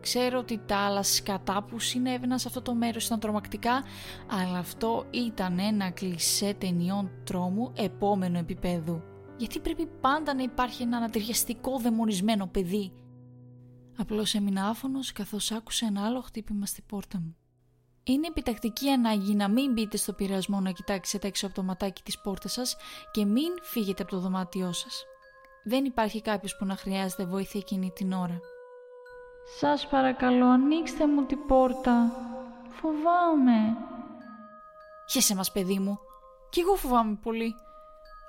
Ξέρω 0.00 0.38
ότι 0.38 0.60
τα 0.66 0.76
άλλα 0.76 1.02
σκατά 1.02 1.62
που 1.62 1.78
συνέβαιναν 1.78 2.38
σε 2.38 2.48
αυτό 2.48 2.62
το 2.62 2.74
μέρος 2.74 3.06
ήταν 3.06 3.20
τρομακτικά, 3.20 3.82
αλλά 4.30 4.58
αυτό 4.58 5.04
ήταν 5.10 5.58
ένα 5.58 5.90
κλισέ 5.90 6.54
ταινιών 6.58 7.10
τρόμου 7.24 7.72
επόμενο 7.76 8.38
επίπεδου. 8.38 9.02
Γιατί 9.36 9.60
πρέπει 9.60 9.86
πάντα 10.00 10.34
να 10.34 10.42
υπάρχει 10.42 10.82
ένα 10.82 10.96
ανατριχιαστικό 10.96 11.78
δαιμονισμένο 11.78 12.46
παιδί; 12.46 12.92
Απλώς 14.00 14.34
έμεινα 14.34 14.68
άφωνος 14.68 15.12
καθώς 15.12 15.52
άκουσα 15.52 15.86
ένα 15.86 16.04
άλλο 16.06 16.20
χτύπημα 16.20 16.66
στη 16.66 16.82
πόρτα 16.82 17.18
μου. 17.18 17.36
Είναι 18.04 18.26
επιτακτική 18.26 18.90
ανάγκη 18.90 19.34
να 19.34 19.48
μην 19.48 19.72
μπείτε 19.72 19.96
στο 19.96 20.12
πειρασμό 20.12 20.60
να 20.60 20.70
κοιτάξετε 20.70 21.26
έξω 21.26 21.46
από 21.46 21.54
το 21.54 21.62
ματάκι 21.62 22.02
της 22.02 22.20
πόρτας 22.20 22.52
σας 22.52 22.76
και 23.10 23.24
μην 23.24 23.48
φύγετε 23.62 24.02
από 24.02 24.10
το 24.10 24.18
δωμάτιό 24.18 24.72
σας. 24.72 25.04
Δεν 25.64 25.84
υπάρχει 25.84 26.22
κάποιος 26.22 26.56
που 26.56 26.64
να 26.64 26.76
χρειάζεται 26.76 27.24
βοήθεια 27.24 27.60
εκείνη 27.60 27.90
την 27.90 28.12
ώρα. 28.12 28.40
Σας 29.58 29.86
παρακαλώ 29.86 30.46
ανοίξτε 30.46 31.06
μου 31.06 31.24
την 31.24 31.38
πόρτα. 31.46 32.12
Φοβάμαι. 32.70 33.76
Χέσε 35.10 35.34
μας 35.34 35.52
παιδί 35.52 35.78
μου. 35.78 35.98
Κι 36.50 36.60
εγώ 36.60 36.74
φοβάμαι 36.74 37.18
πολύ. 37.22 37.54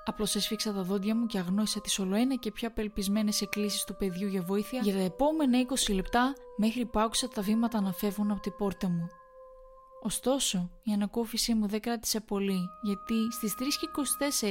Απλώς 0.04 0.34
έσφιξα 0.34 0.72
τα 0.72 0.82
δόντια 0.82 1.16
μου 1.16 1.26
και 1.26 1.38
αγνώρισα 1.38 1.80
τι 1.80 2.02
ολοένα 2.02 2.34
και 2.34 2.52
πιο 2.52 2.68
απελπισμένες 2.68 3.40
εκκλήσεις 3.40 3.84
του 3.84 3.96
παιδιού 3.96 4.28
για 4.28 4.42
βοήθεια 4.42 4.80
για 4.82 4.92
τα 4.92 5.00
επόμενα 5.00 5.58
20 5.88 5.94
λεπτά 5.94 6.32
μέχρι 6.56 6.84
που 6.86 6.98
άκουσα 6.98 7.28
τα 7.28 7.42
βήματα 7.42 7.80
να 7.80 7.92
φεύγουν 7.92 8.30
από 8.30 8.40
την 8.40 8.52
πόρτα 8.58 8.88
μου. 8.88 9.08
Ωστόσο, 10.02 10.70
η 10.82 10.92
ανακούφιση 10.92 11.54
μου 11.54 11.66
δεν 11.68 11.80
κράτησε 11.80 12.20
πολύ, 12.20 12.60
γιατί 12.82 13.14
στις 13.32 13.54
3 13.54 13.62
και 13.80 13.88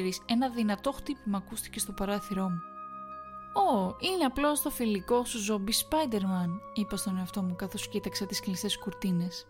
24 0.10 0.24
ένα 0.26 0.50
δυνατό 0.50 0.92
χτύπημα 0.92 1.38
ακούστηκε 1.38 1.80
στο 1.80 1.92
παράθυρό 1.92 2.50
μου. 2.50 2.62
Ω, 3.54 3.96
είναι 4.00 4.24
απλώς 4.26 4.62
το 4.62 4.70
φιλικό 4.70 5.26
σου 5.26 5.40
ζόμπι 5.40 5.74
Spider-Man, 5.74 6.50
είπα 6.74 6.96
στον 6.96 7.18
εαυτό 7.18 7.42
μου 7.42 7.56
καθώς 7.56 7.88
κοίταξα 7.88 8.26
τις 8.26 8.40
κλειστές 8.40 8.78
κουρτίνες. 8.78 9.46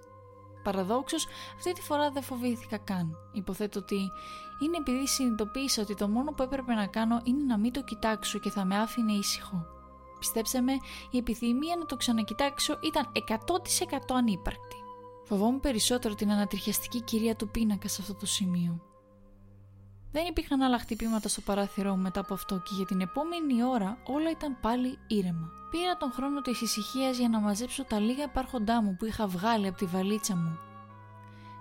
Παραδόξως, 0.63 1.27
αυτή 1.55 1.73
τη 1.73 1.81
φορά 1.81 2.11
δεν 2.11 2.23
φοβήθηκα 2.23 2.77
καν. 2.77 3.17
Υποθέτω 3.31 3.79
ότι 3.79 4.11
είναι 4.63 4.77
επειδή 4.77 5.07
συνειδητοποίησα 5.07 5.81
ότι 5.81 5.95
το 5.95 6.07
μόνο 6.07 6.31
που 6.31 6.43
έπρεπε 6.43 6.73
να 6.73 6.87
κάνω 6.87 7.21
είναι 7.23 7.43
να 7.43 7.57
μην 7.57 7.71
το 7.71 7.83
κοιτάξω 7.83 8.39
και 8.39 8.49
θα 8.49 8.65
με 8.65 8.77
άφηνε 8.77 9.11
ήσυχο. 9.11 9.65
Πιστέψτε 10.19 10.61
με, 10.61 10.73
η 11.11 11.17
επιθυμία 11.17 11.75
να 11.75 11.85
το 11.85 11.95
ξανακοιτάξω 11.95 12.77
ήταν 12.81 13.11
100% 13.27 13.97
ανύπαρκτη. 14.09 14.75
Φοβόμουν 15.23 15.59
περισσότερο 15.59 16.15
την 16.15 16.31
ανατριχιαστική 16.31 17.01
κυρία 17.01 17.35
του 17.35 17.49
πίνακα 17.49 17.87
σε 17.87 18.01
αυτό 18.01 18.13
το 18.15 18.25
σημείο. 18.25 18.90
Δεν 20.11 20.25
υπήρχαν 20.25 20.61
άλλα 20.61 20.79
χτυπήματα 20.79 21.29
στο 21.29 21.41
παράθυρό 21.41 21.95
μου 21.95 22.01
μετά 22.01 22.19
από 22.19 22.33
αυτό 22.33 22.55
και 22.57 22.71
για 22.75 22.85
την 22.85 23.01
επόμενη 23.01 23.63
ώρα 23.63 23.97
όλα 24.03 24.29
ήταν 24.29 24.57
πάλι 24.61 24.97
ήρεμα. 25.07 25.49
Πήρα 25.71 25.97
τον 25.97 26.11
χρόνο 26.11 26.41
της 26.41 26.61
ησυχίας 26.61 27.17
για 27.17 27.29
να 27.29 27.39
μαζέψω 27.39 27.83
τα 27.83 27.99
λίγα 27.99 28.23
υπάρχοντά 28.23 28.81
μου 28.81 28.95
που 28.95 29.05
είχα 29.05 29.27
βγάλει 29.27 29.67
από 29.67 29.77
τη 29.77 29.85
βαλίτσα 29.85 30.35
μου. 30.35 30.59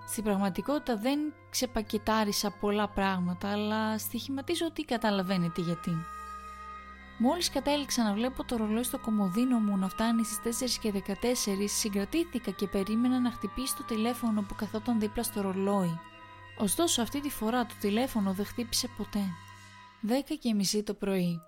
Στην 0.07 0.23
πραγματικότητα 0.23 0.95
δεν 0.95 1.19
ξεπακετάρισα 1.49 2.51
πολλά 2.59 2.87
πράγματα, 2.87 3.51
αλλά 3.51 3.97
στοιχηματίζω 3.97 4.65
ότι 4.65 4.83
καταλαβαίνετε 4.83 5.61
γιατί. 5.61 5.91
Μόλις 7.17 7.49
κατέληξα 7.49 8.03
να 8.03 8.13
βλέπω 8.13 8.43
το 8.43 8.55
ρολόι 8.55 8.83
στο 8.83 8.99
κομμωδίνο 8.99 9.59
μου 9.59 9.77
να 9.77 9.89
φτάνει 9.89 10.23
στις 10.25 10.61
4 10.61 10.79
και 10.81 11.03
14, 11.07 11.13
συγκρατήθηκα 11.65 12.51
και 12.51 12.67
περίμενα 12.67 13.19
να 13.19 13.31
χτυπήσει 13.31 13.75
το 13.75 13.83
τηλέφωνο 13.83 14.41
που 14.41 14.55
καθόταν 14.55 14.99
δίπλα 14.99 15.23
στο 15.23 15.41
ρολόι. 15.41 15.99
Ωστόσο 16.57 17.01
αυτή 17.01 17.19
τη 17.19 17.29
φορά 17.29 17.65
το 17.65 17.73
τηλέφωνο 17.79 18.33
δεν 18.33 18.45
χτύπησε 18.45 18.87
ποτέ. 18.97 19.23
Δέκα 20.01 20.35
και 20.35 20.53
μισή 20.53 20.83
το 20.83 20.93
πρωί. 20.93 21.41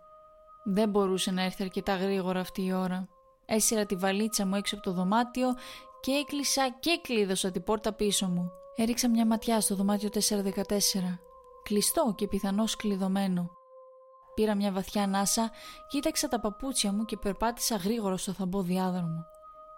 Δεν 0.63 0.89
μπορούσε 0.89 1.31
να 1.31 1.43
έρθει 1.43 1.63
αρκετά 1.63 1.95
γρήγορα 1.95 2.39
αυτή 2.39 2.65
η 2.65 2.73
ώρα. 2.73 3.07
Έσυρα 3.45 3.85
τη 3.85 3.95
βαλίτσα 3.95 4.45
μου 4.45 4.55
έξω 4.55 4.75
από 4.75 4.83
το 4.83 4.91
δωμάτιο 4.91 5.53
και 6.01 6.11
έκλεισα 6.11 6.69
και 6.79 6.99
κλείδωσα 7.03 7.51
την 7.51 7.63
πόρτα 7.63 7.93
πίσω 7.93 8.27
μου. 8.27 8.51
Έριξα 8.75 9.09
μια 9.09 9.25
ματιά 9.25 9.61
στο 9.61 9.75
δωμάτιο 9.75 10.09
414. 10.09 11.19
Κλειστό 11.63 12.13
και 12.17 12.27
πιθανώς 12.27 12.75
κλειδωμένο. 12.75 13.49
Πήρα 14.33 14.55
μια 14.55 14.71
βαθιά 14.71 15.03
ανάσα, 15.03 15.51
κοίταξα 15.87 16.27
τα 16.27 16.39
παπούτσια 16.39 16.91
μου 16.91 17.05
και 17.05 17.17
περπάτησα 17.17 17.75
γρήγορα 17.75 18.17
στο 18.17 18.31
θαμπό 18.31 18.61
διάδρομο. 18.61 19.25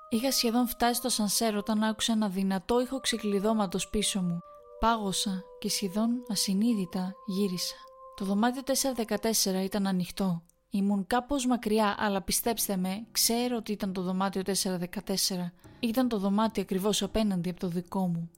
Είχα 0.10 0.32
σχεδόν 0.32 0.68
φτάσει 0.68 0.94
στο 0.94 1.10
σανσέρ 1.10 1.56
όταν 1.56 1.84
άκουσα 1.84 2.14
ένα 2.14 2.30
δυνατό 2.30 2.82
ήχο 2.82 3.00
ξεκλειδώματος 3.00 3.90
πίσω 3.90 4.22
μου. 4.22 4.40
Πάγωσα 4.86 5.44
και 5.60 5.70
σχεδόν 5.70 6.10
ασυνείδητα 6.30 7.14
γύρισα. 7.26 7.76
Το 8.16 8.26
δωμάτιο 8.26 8.62
414 9.52 9.64
ήταν 9.64 9.88
ανοιχτό. 9.88 10.44
Ήμουν 10.70 11.08
κάπως 11.08 11.46
μακριά, 11.46 11.96
αλλά 12.00 12.22
πιστέψτε 12.22 12.78
με, 12.78 13.06
ξέρω 13.12 13.56
ότι 13.58 13.72
ήταν 13.72 13.94
το 13.94 14.02
δωμάτιο 14.02 14.42
414. 14.42 15.52
Ήταν 15.80 16.08
το 16.08 16.20
δωμάτιο 16.20 16.62
ακριβώς 16.62 17.02
απέναντι 17.02 17.50
από 17.50 17.60
το 17.60 17.68
δικό 17.68 18.08
μου. 18.08 18.30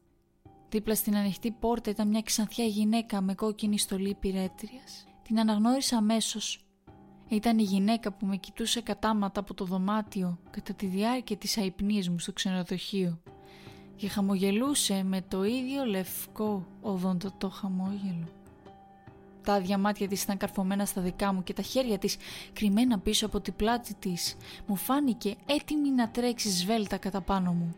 Δίπλα 0.70 0.96
στην 0.96 1.16
ανοιχτή 1.16 1.52
πόρτα 1.52 1.90
ήταν 1.90 2.08
μια 2.08 2.22
ξανθιά 2.22 2.66
γυναίκα 2.66 3.22
με 3.22 3.34
κόκκινη 3.34 3.80
στολή 3.80 4.16
πυρέτριας. 4.20 5.06
Την 5.24 5.40
αναγνώρισα 5.40 5.98
αμέσως. 5.98 6.66
Ήταν 7.28 7.60
η 7.60 7.64
γυναίκα 7.64 8.12
που 8.12 8.26
με 8.26 8.36
κοιτούσε 8.36 8.82
κατάματα 8.82 9.40
από 9.40 9.54
το 9.54 9.66
δωμάτιο 9.66 10.40
κατά 10.50 10.74
τη 10.74 10.86
διάρκεια 10.86 11.38
της 11.38 11.58
αϊπνής 11.58 12.10
μου 12.10 12.20
στο 12.20 12.34
ξενοδοχείο 12.34 13.22
και 13.98 14.10
χαμογελούσε 14.10 15.04
με 15.04 15.22
το 15.28 15.44
ίδιο 15.44 15.84
λευκό 15.86 16.66
οδοντοτό 16.82 17.50
χαμόγελο. 17.50 18.28
Τα 19.44 19.54
άδεια 19.54 19.78
μάτια 19.78 20.08
της 20.08 20.24
ήταν 20.24 20.38
καρφωμένα 20.38 20.86
στα 20.86 21.02
δικά 21.02 21.34
μου 21.34 21.44
και 21.44 21.54
τα 21.54 21.62
χέρια 21.62 21.98
της 21.98 22.18
κρυμμένα 22.54 23.00
πίσω 23.00 23.26
από 23.26 23.40
την 23.40 23.56
πλάτη 23.56 23.94
της 23.94 24.36
μου 24.66 24.76
φάνηκε 24.76 25.36
έτοιμη 25.46 25.90
να 25.90 26.10
τρέξει 26.10 26.50
σβέλτα 26.50 26.98
κατά 26.98 27.22
πάνω 27.22 27.52
μου. 27.52 27.76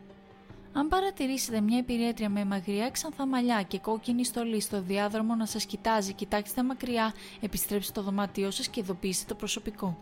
Αν 0.72 0.88
παρατηρήσετε 0.88 1.60
μια 1.60 1.78
υπηρέτρια 1.78 2.28
με 2.28 2.44
μαγριά 2.44 2.90
ξανθά 2.90 3.26
μαλλιά 3.26 3.62
και 3.62 3.78
κόκκινη 3.78 4.24
στολή 4.24 4.60
στο 4.60 4.82
διάδρομο 4.82 5.34
να 5.34 5.46
σας 5.46 5.64
κοιτάζει, 5.64 6.12
κοιτάξτε 6.12 6.62
μακριά, 6.62 7.12
επιστρέψτε 7.40 7.92
το 7.92 8.02
δωμάτιό 8.02 8.50
σας 8.50 8.68
και 8.68 8.80
ειδοποιήστε 8.80 9.24
το 9.28 9.34
προσωπικό. 9.34 9.98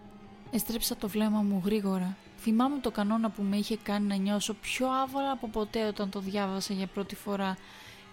Εστρέψα 0.51 0.97
το 0.97 1.09
βλέμμα 1.09 1.43
μου 1.43 1.63
γρήγορα. 1.65 2.17
Θυμάμαι 2.41 2.79
το 2.79 2.91
κανόνα 2.91 3.31
που 3.31 3.43
με 3.43 3.57
είχε 3.57 3.77
κάνει 3.77 4.07
να 4.07 4.15
νιώσω 4.15 4.55
πιο 4.55 4.87
άβολα 4.87 5.31
από 5.31 5.49
ποτέ 5.49 5.85
όταν 5.85 6.11
το 6.11 6.21
διάβασα 6.21 6.75
για 6.75 6.87
πρώτη 6.87 7.15
φορά 7.15 7.57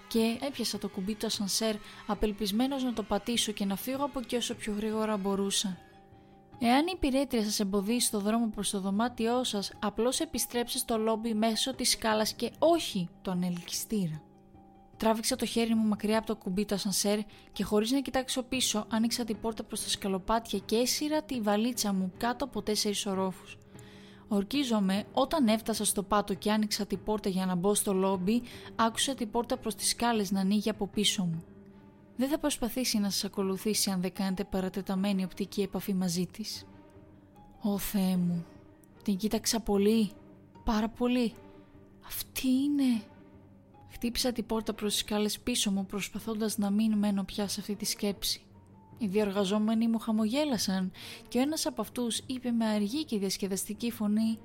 και 0.08 0.38
έπιασα 0.42 0.78
το 0.78 0.90
κουμπί 0.90 1.16
του 1.16 1.26
ασανσέρ 1.26 1.76
απελπισμένος 2.08 2.84
να 2.84 2.94
το 2.94 3.04
πατήσω 3.04 3.52
και 3.52 3.66
να 3.66 3.76
φύγω 3.76 4.06
από 4.06 4.20
εκεί 4.20 4.36
όσο 4.36 4.56
πιο 4.56 4.74
γρήγορα 4.78 5.18
μπορούσα. 5.18 5.78
Εάν 6.60 6.88
η 6.88 6.92
υπηρέτρια 6.96 7.44
σας 7.44 7.60
εμποδίσει 7.60 8.12
το 8.12 8.20
δρόμο 8.20 8.48
προς 8.48 8.70
το 8.70 8.80
δωμάτιό 8.80 9.44
σας, 9.44 9.72
απλώς 9.80 10.20
επιστρέψτε 10.20 10.78
στο 10.78 10.98
λόμπι 10.98 11.34
μέσω 11.34 11.76
της 11.76 11.90
σκάλας 11.90 12.34
και 12.34 12.52
όχι 12.60 13.10
το 13.22 13.32
ανελκυστήρα. 13.32 14.22
Τράβηξα 14.98 15.36
το 15.36 15.46
χέρι 15.46 15.76
μου 15.76 15.88
μακριά 15.88 16.18
από 16.18 16.28
το 16.28 16.36
κουμπί 16.36 16.66
του 16.66 16.74
ασανσέρ 16.74 17.20
και 17.52 17.64
χωρίς 17.64 17.92
να 17.92 18.02
κοιτάξω 18.02 18.44
πίσω 18.44 18.86
άνοιξα 18.90 19.24
την 19.24 19.40
πόρτα 19.40 19.64
προς 19.64 19.84
τα 19.84 19.90
σκαλοπάτια 19.90 20.60
και 20.60 20.76
έσυρα 20.76 21.24
τη 21.24 21.42
βαλίτσα 21.42 21.94
μου 21.94 22.12
κάτω 22.18 22.46
από 22.46 22.62
τέσσερις 22.62 23.06
ορόφους. 23.06 23.58
Ορκίζομαι, 24.28 25.04
όταν 25.14 25.48
έφτασα 25.48 25.86
στο 25.86 26.04
πάτο 26.04 26.34
και 26.34 26.52
άνοιξα 26.52 26.86
την 26.86 27.04
πόρτα 27.04 27.30
για 27.30 27.46
να 27.46 27.56
μπω 27.56 27.74
στο 27.74 27.94
λόμπι, 27.94 28.42
άκουσα 28.76 29.16
την 29.16 29.32
πόρτα 29.32 29.58
προς 29.58 29.76
τις 29.76 29.90
σκάλες 29.90 30.32
να 30.32 30.40
ανοίγει 30.40 30.70
από 30.70 30.88
πίσω 30.88 31.24
μου. 31.24 31.44
Δεν 32.18 32.30
θα 32.30 32.40
προσπαθήσει 32.40 33.00
να 33.00 33.10
σας 33.10 33.24
ακολουθήσει 33.24 33.90
αν 33.90 34.02
δεν 34.02 34.14
κάνετε 34.14 34.44
παρατεταμένη 34.44 35.24
οπτική 35.24 35.62
επαφή 35.62 35.94
μαζί 35.94 36.26
της. 36.26 36.66
Ω 37.62 37.78
Θεέ 37.78 38.18
μου, 38.18 38.46
την 39.04 39.18
κοίταξα 39.18 39.60
πολύ, 39.60 40.12
πάρα 40.64 40.90
πολύ. 40.90 41.34
Αυτή 42.06 42.48
είναι... 42.48 43.02
Χτύπησα 43.90 44.32
την 44.32 44.46
πόρτα 44.46 44.74
προς 44.74 44.92
τις 44.92 45.02
σκάλες 45.02 45.40
πίσω 45.40 45.72
μου 45.72 45.86
προσπαθώντας 45.86 46.58
να 46.58 46.70
μην 46.70 46.98
μένω 46.98 47.24
πια 47.24 47.48
σε 47.48 47.60
αυτή 47.60 47.76
τη 47.76 47.86
σκέψη. 47.86 48.45
Οι 48.98 49.08
διοργαζόμενοι 49.08 49.88
μου 49.88 50.00
χαμογέλασαν 50.00 50.92
και 51.28 51.38
ο 51.38 51.42
ένας 51.42 51.66
από 51.66 51.82
αυτούς 51.82 52.22
είπε 52.26 52.52
με 52.52 52.66
αργή 52.66 53.06
και 53.06 53.18
διασκεδαστική 53.18 53.92
φωνή 53.92 54.40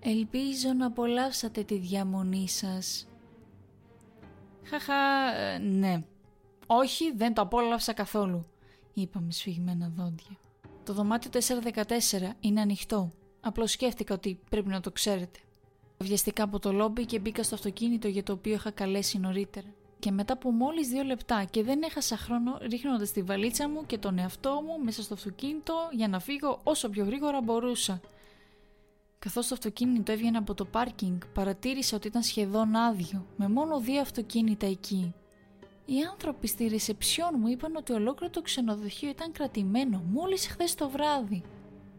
«Ελπίζω 0.00 0.72
να 0.72 0.86
απολαύσατε 0.86 1.62
τη 1.62 1.78
διαμονή 1.78 2.48
σας». 2.48 3.08
«Χαχα, 4.62 4.94
ε, 5.36 5.58
ναι. 5.58 6.04
Όχι, 6.66 7.12
δεν 7.12 7.34
το 7.34 7.42
απόλαυσα 7.42 7.92
καθόλου», 7.92 8.46
είπα 8.94 9.20
με 9.20 9.32
σφιγμένα 9.32 9.92
δόντια. 9.96 10.38
Το 10.84 10.92
δωμάτιο 10.92 11.30
414 11.30 12.36
είναι 12.40 12.60
ανοιχτό. 12.60 13.10
Απλώς 13.40 13.70
σκέφτηκα 13.70 14.14
ότι 14.14 14.40
πρέπει 14.50 14.68
να 14.68 14.80
το 14.80 14.90
ξέρετε. 14.90 15.38
Βιαστικά 15.98 16.42
από 16.42 16.58
το 16.58 16.72
λόμπι 16.72 17.06
και 17.06 17.18
μπήκα 17.18 17.42
στο 17.42 17.54
αυτοκίνητο 17.54 18.08
για 18.08 18.22
το 18.22 18.32
οποίο 18.32 18.52
είχα 18.52 18.70
καλέσει 18.70 19.18
νωρίτερα 19.18 19.68
και 19.98 20.10
μετά 20.10 20.32
από 20.32 20.50
μόλις 20.50 20.88
δύο 20.88 21.02
λεπτά 21.02 21.44
και 21.44 21.62
δεν 21.62 21.82
έχασα 21.82 22.16
χρόνο 22.16 22.58
ρίχνοντας 22.60 23.12
τη 23.12 23.22
βαλίτσα 23.22 23.68
μου 23.68 23.86
και 23.86 23.98
τον 23.98 24.18
εαυτό 24.18 24.62
μου 24.66 24.84
μέσα 24.84 25.02
στο 25.02 25.14
αυτοκίνητο 25.14 25.74
για 25.92 26.08
να 26.08 26.18
φύγω 26.20 26.60
όσο 26.62 26.88
πιο 26.88 27.04
γρήγορα 27.04 27.40
μπορούσα. 27.40 28.00
Καθώς 29.18 29.46
το 29.46 29.54
αυτοκίνητο 29.54 30.12
έβγαινε 30.12 30.38
από 30.38 30.54
το 30.54 30.64
πάρκινγκ 30.64 31.20
παρατήρησα 31.34 31.96
ότι 31.96 32.06
ήταν 32.06 32.22
σχεδόν 32.22 32.76
άδειο 32.76 33.26
με 33.36 33.48
μόνο 33.48 33.80
δύο 33.80 34.00
αυτοκίνητα 34.00 34.66
εκεί. 34.66 35.14
Οι 35.86 35.94
άνθρωποι 36.10 36.46
στη 36.46 36.66
ρεσεψιόν 36.66 37.30
μου 37.38 37.48
είπαν 37.48 37.76
ότι 37.76 37.92
ολόκληρο 37.92 38.32
το 38.32 38.42
ξενοδοχείο 38.42 39.08
ήταν 39.08 39.32
κρατημένο 39.32 40.02
μόλις 40.12 40.46
χθες 40.46 40.74
το 40.74 40.88
βράδυ. 40.88 41.42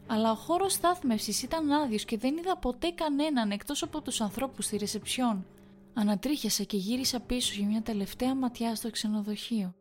Αλλά 0.08 0.32
ο 0.32 0.36
χώρος 0.36 0.74
στάθμευσης 0.74 1.44
ήταν 1.44 1.72
άδειος 1.72 2.06
και 2.06 2.18
δεν 2.18 2.38
είδα 2.38 2.58
ποτέ 2.58 2.90
κανέναν 2.90 3.52
εκτός 3.52 3.84
από 3.84 4.02
τους 4.02 4.22
ανθρώπους 4.22 4.66
στη 4.66 4.78
ρεσεψιόν. 4.78 5.46
Ανατρίχιασα 5.98 6.64
και 6.64 6.78
γύρισα 6.78 7.20
πίσω 7.20 7.54
για 7.58 7.68
μια 7.68 7.82
τελευταία 7.82 8.36
ματιά 8.36 8.76
στο 8.76 8.90
ξενοδοχείο. 8.90 9.76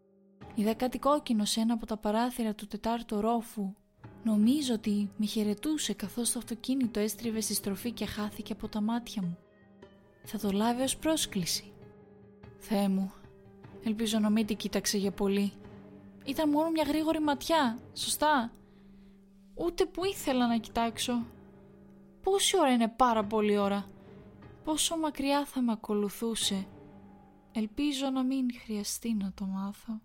Είδα 0.55 0.75
κάτι 0.75 0.99
κόκκινο 0.99 1.45
σε 1.45 1.61
ένα 1.61 1.75
από 1.75 1.87
τα 1.87 1.97
παράθυρα 1.97 2.55
του 2.55 2.67
τετάρτου 2.67 3.21
ρόφου. 3.21 3.75
Νομίζω 4.25 4.75
ότι 4.75 5.11
με 5.17 5.27
χαιρετούσε 5.27 5.93
καθώς 5.93 6.33
το 6.33 6.39
αυτοκίνητο 6.39 7.01
έστριβε 7.01 7.41
στη 7.41 7.55
στροφή 7.55 7.93
και 7.93 8.07
χάθηκε 8.07 8.53
από 8.53 8.69
τα 8.69 8.81
μάτια 8.81 9.23
μου. 9.23 9.39
Θα 10.25 10.39
το 10.39 10.51
λάβει 10.51 10.83
ως 10.83 10.97
πρόσκληση. 10.97 11.73
Θεέ 12.59 12.89
μου, 12.89 13.13
ελπίζω 13.85 14.19
να 14.19 14.31
μην 14.31 14.47
την 14.47 14.57
κοίταξε 14.57 14.99
για 14.99 15.13
πολύ. 15.13 15.53
Ήταν 16.25 16.49
μόνο 16.49 16.71
μια 16.71 16.85
γρήγορη 16.87 17.21
ματιά, 17.21 17.79
σωστά; 17.93 18.53
Ούτε 19.55 19.85
που 19.87 20.05
ήθελα 20.05 20.47
να 20.47 20.57
κοιτάξω. 20.59 21.27
Πόση 22.23 22.59
ώρα 22.59 22.71
είναι 22.71 22.89
πάρα 22.89 23.25
πολύ 23.25 23.59
ώρα; 23.59 23.87
Πόσο 24.65 24.97
μακριά 24.97 25.45
θα 25.45 25.61
με 25.61 25.73
ακολουθούσε. 25.73 26.67
Ελπίζω 27.53 28.11
να 28.11 28.23
μην 28.23 28.47
χρειαστεί 28.65 29.15
να 29.15 29.33
το 29.35 29.45
μάθω. 29.45 30.01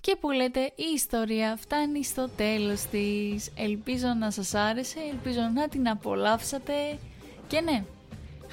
Και 0.00 0.16
που 0.16 0.30
λέτε 0.30 0.60
η 0.60 0.92
ιστορία 0.94 1.56
φτάνει 1.56 2.04
στο 2.04 2.28
τέλος 2.28 2.82
της. 2.82 3.50
Ελπίζω 3.56 4.08
να 4.18 4.30
σας 4.30 4.54
άρεσε, 4.54 5.00
ελπίζω 5.00 5.40
να 5.54 5.68
την 5.68 5.88
απολαύσατε 5.88 6.98
και 7.46 7.60
ναι, 7.60 7.84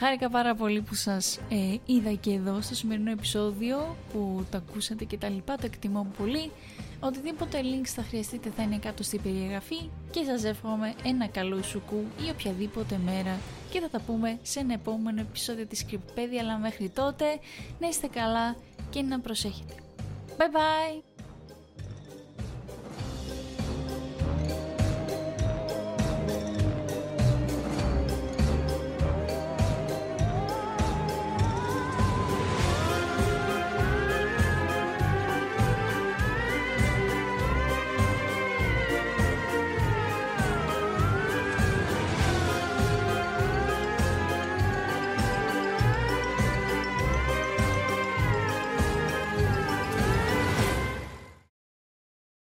χάρηκα 0.02 0.30
πάρα 0.30 0.56
πολύ 0.56 0.82
που 0.82 0.96
σας 0.96 1.38
ε, 1.38 1.76
είδα 1.86 2.14
και 2.14 2.32
εδώ 2.32 2.62
στο 2.62 2.76
σημερινό 2.76 3.12
επεισόδιο 3.12 3.96
που 4.14 4.46
το 4.52 4.58
ακούσατε 4.58 5.06
και 5.06 5.18
τα 5.18 5.30
λοιπά, 5.30 5.56
το 5.56 5.66
εκτιμώ 5.66 6.08
πολύ. 6.18 6.52
Οτιδήποτε 7.00 7.60
links 7.62 7.88
θα 7.88 8.04
χρειαστείτε 8.04 8.50
θα 8.56 8.64
είναι 8.64 8.78
κάτω 8.78 9.04
στην 9.04 9.22
περιγραφή 9.22 9.90
και 10.12 10.24
σας 10.24 10.44
εύχομαι 10.44 10.94
ένα 11.04 11.28
καλό 11.28 11.62
σουκού 11.62 12.06
ή 12.26 12.30
οποιαδήποτε 12.30 13.00
μέρα 13.06 13.40
και 13.72 13.80
θα 13.80 13.90
τα 13.90 14.00
πούμε 14.00 14.40
σε 14.42 14.60
ένα 14.60 14.74
επόμενο 14.74 15.22
επεισόδιο 15.22 15.66
της 15.66 15.86
Κρυππέδια 15.86 16.42
αλλά 16.42 16.58
μέχρι 16.58 16.90
τότε 16.90 17.26
να 17.80 17.88
είστε 17.88 18.08
καλά 18.08 18.56
και 18.90 19.02
να 19.02 19.20
προσέχετε. 19.20 19.74
Bye 20.38 20.56
bye! 20.56 21.11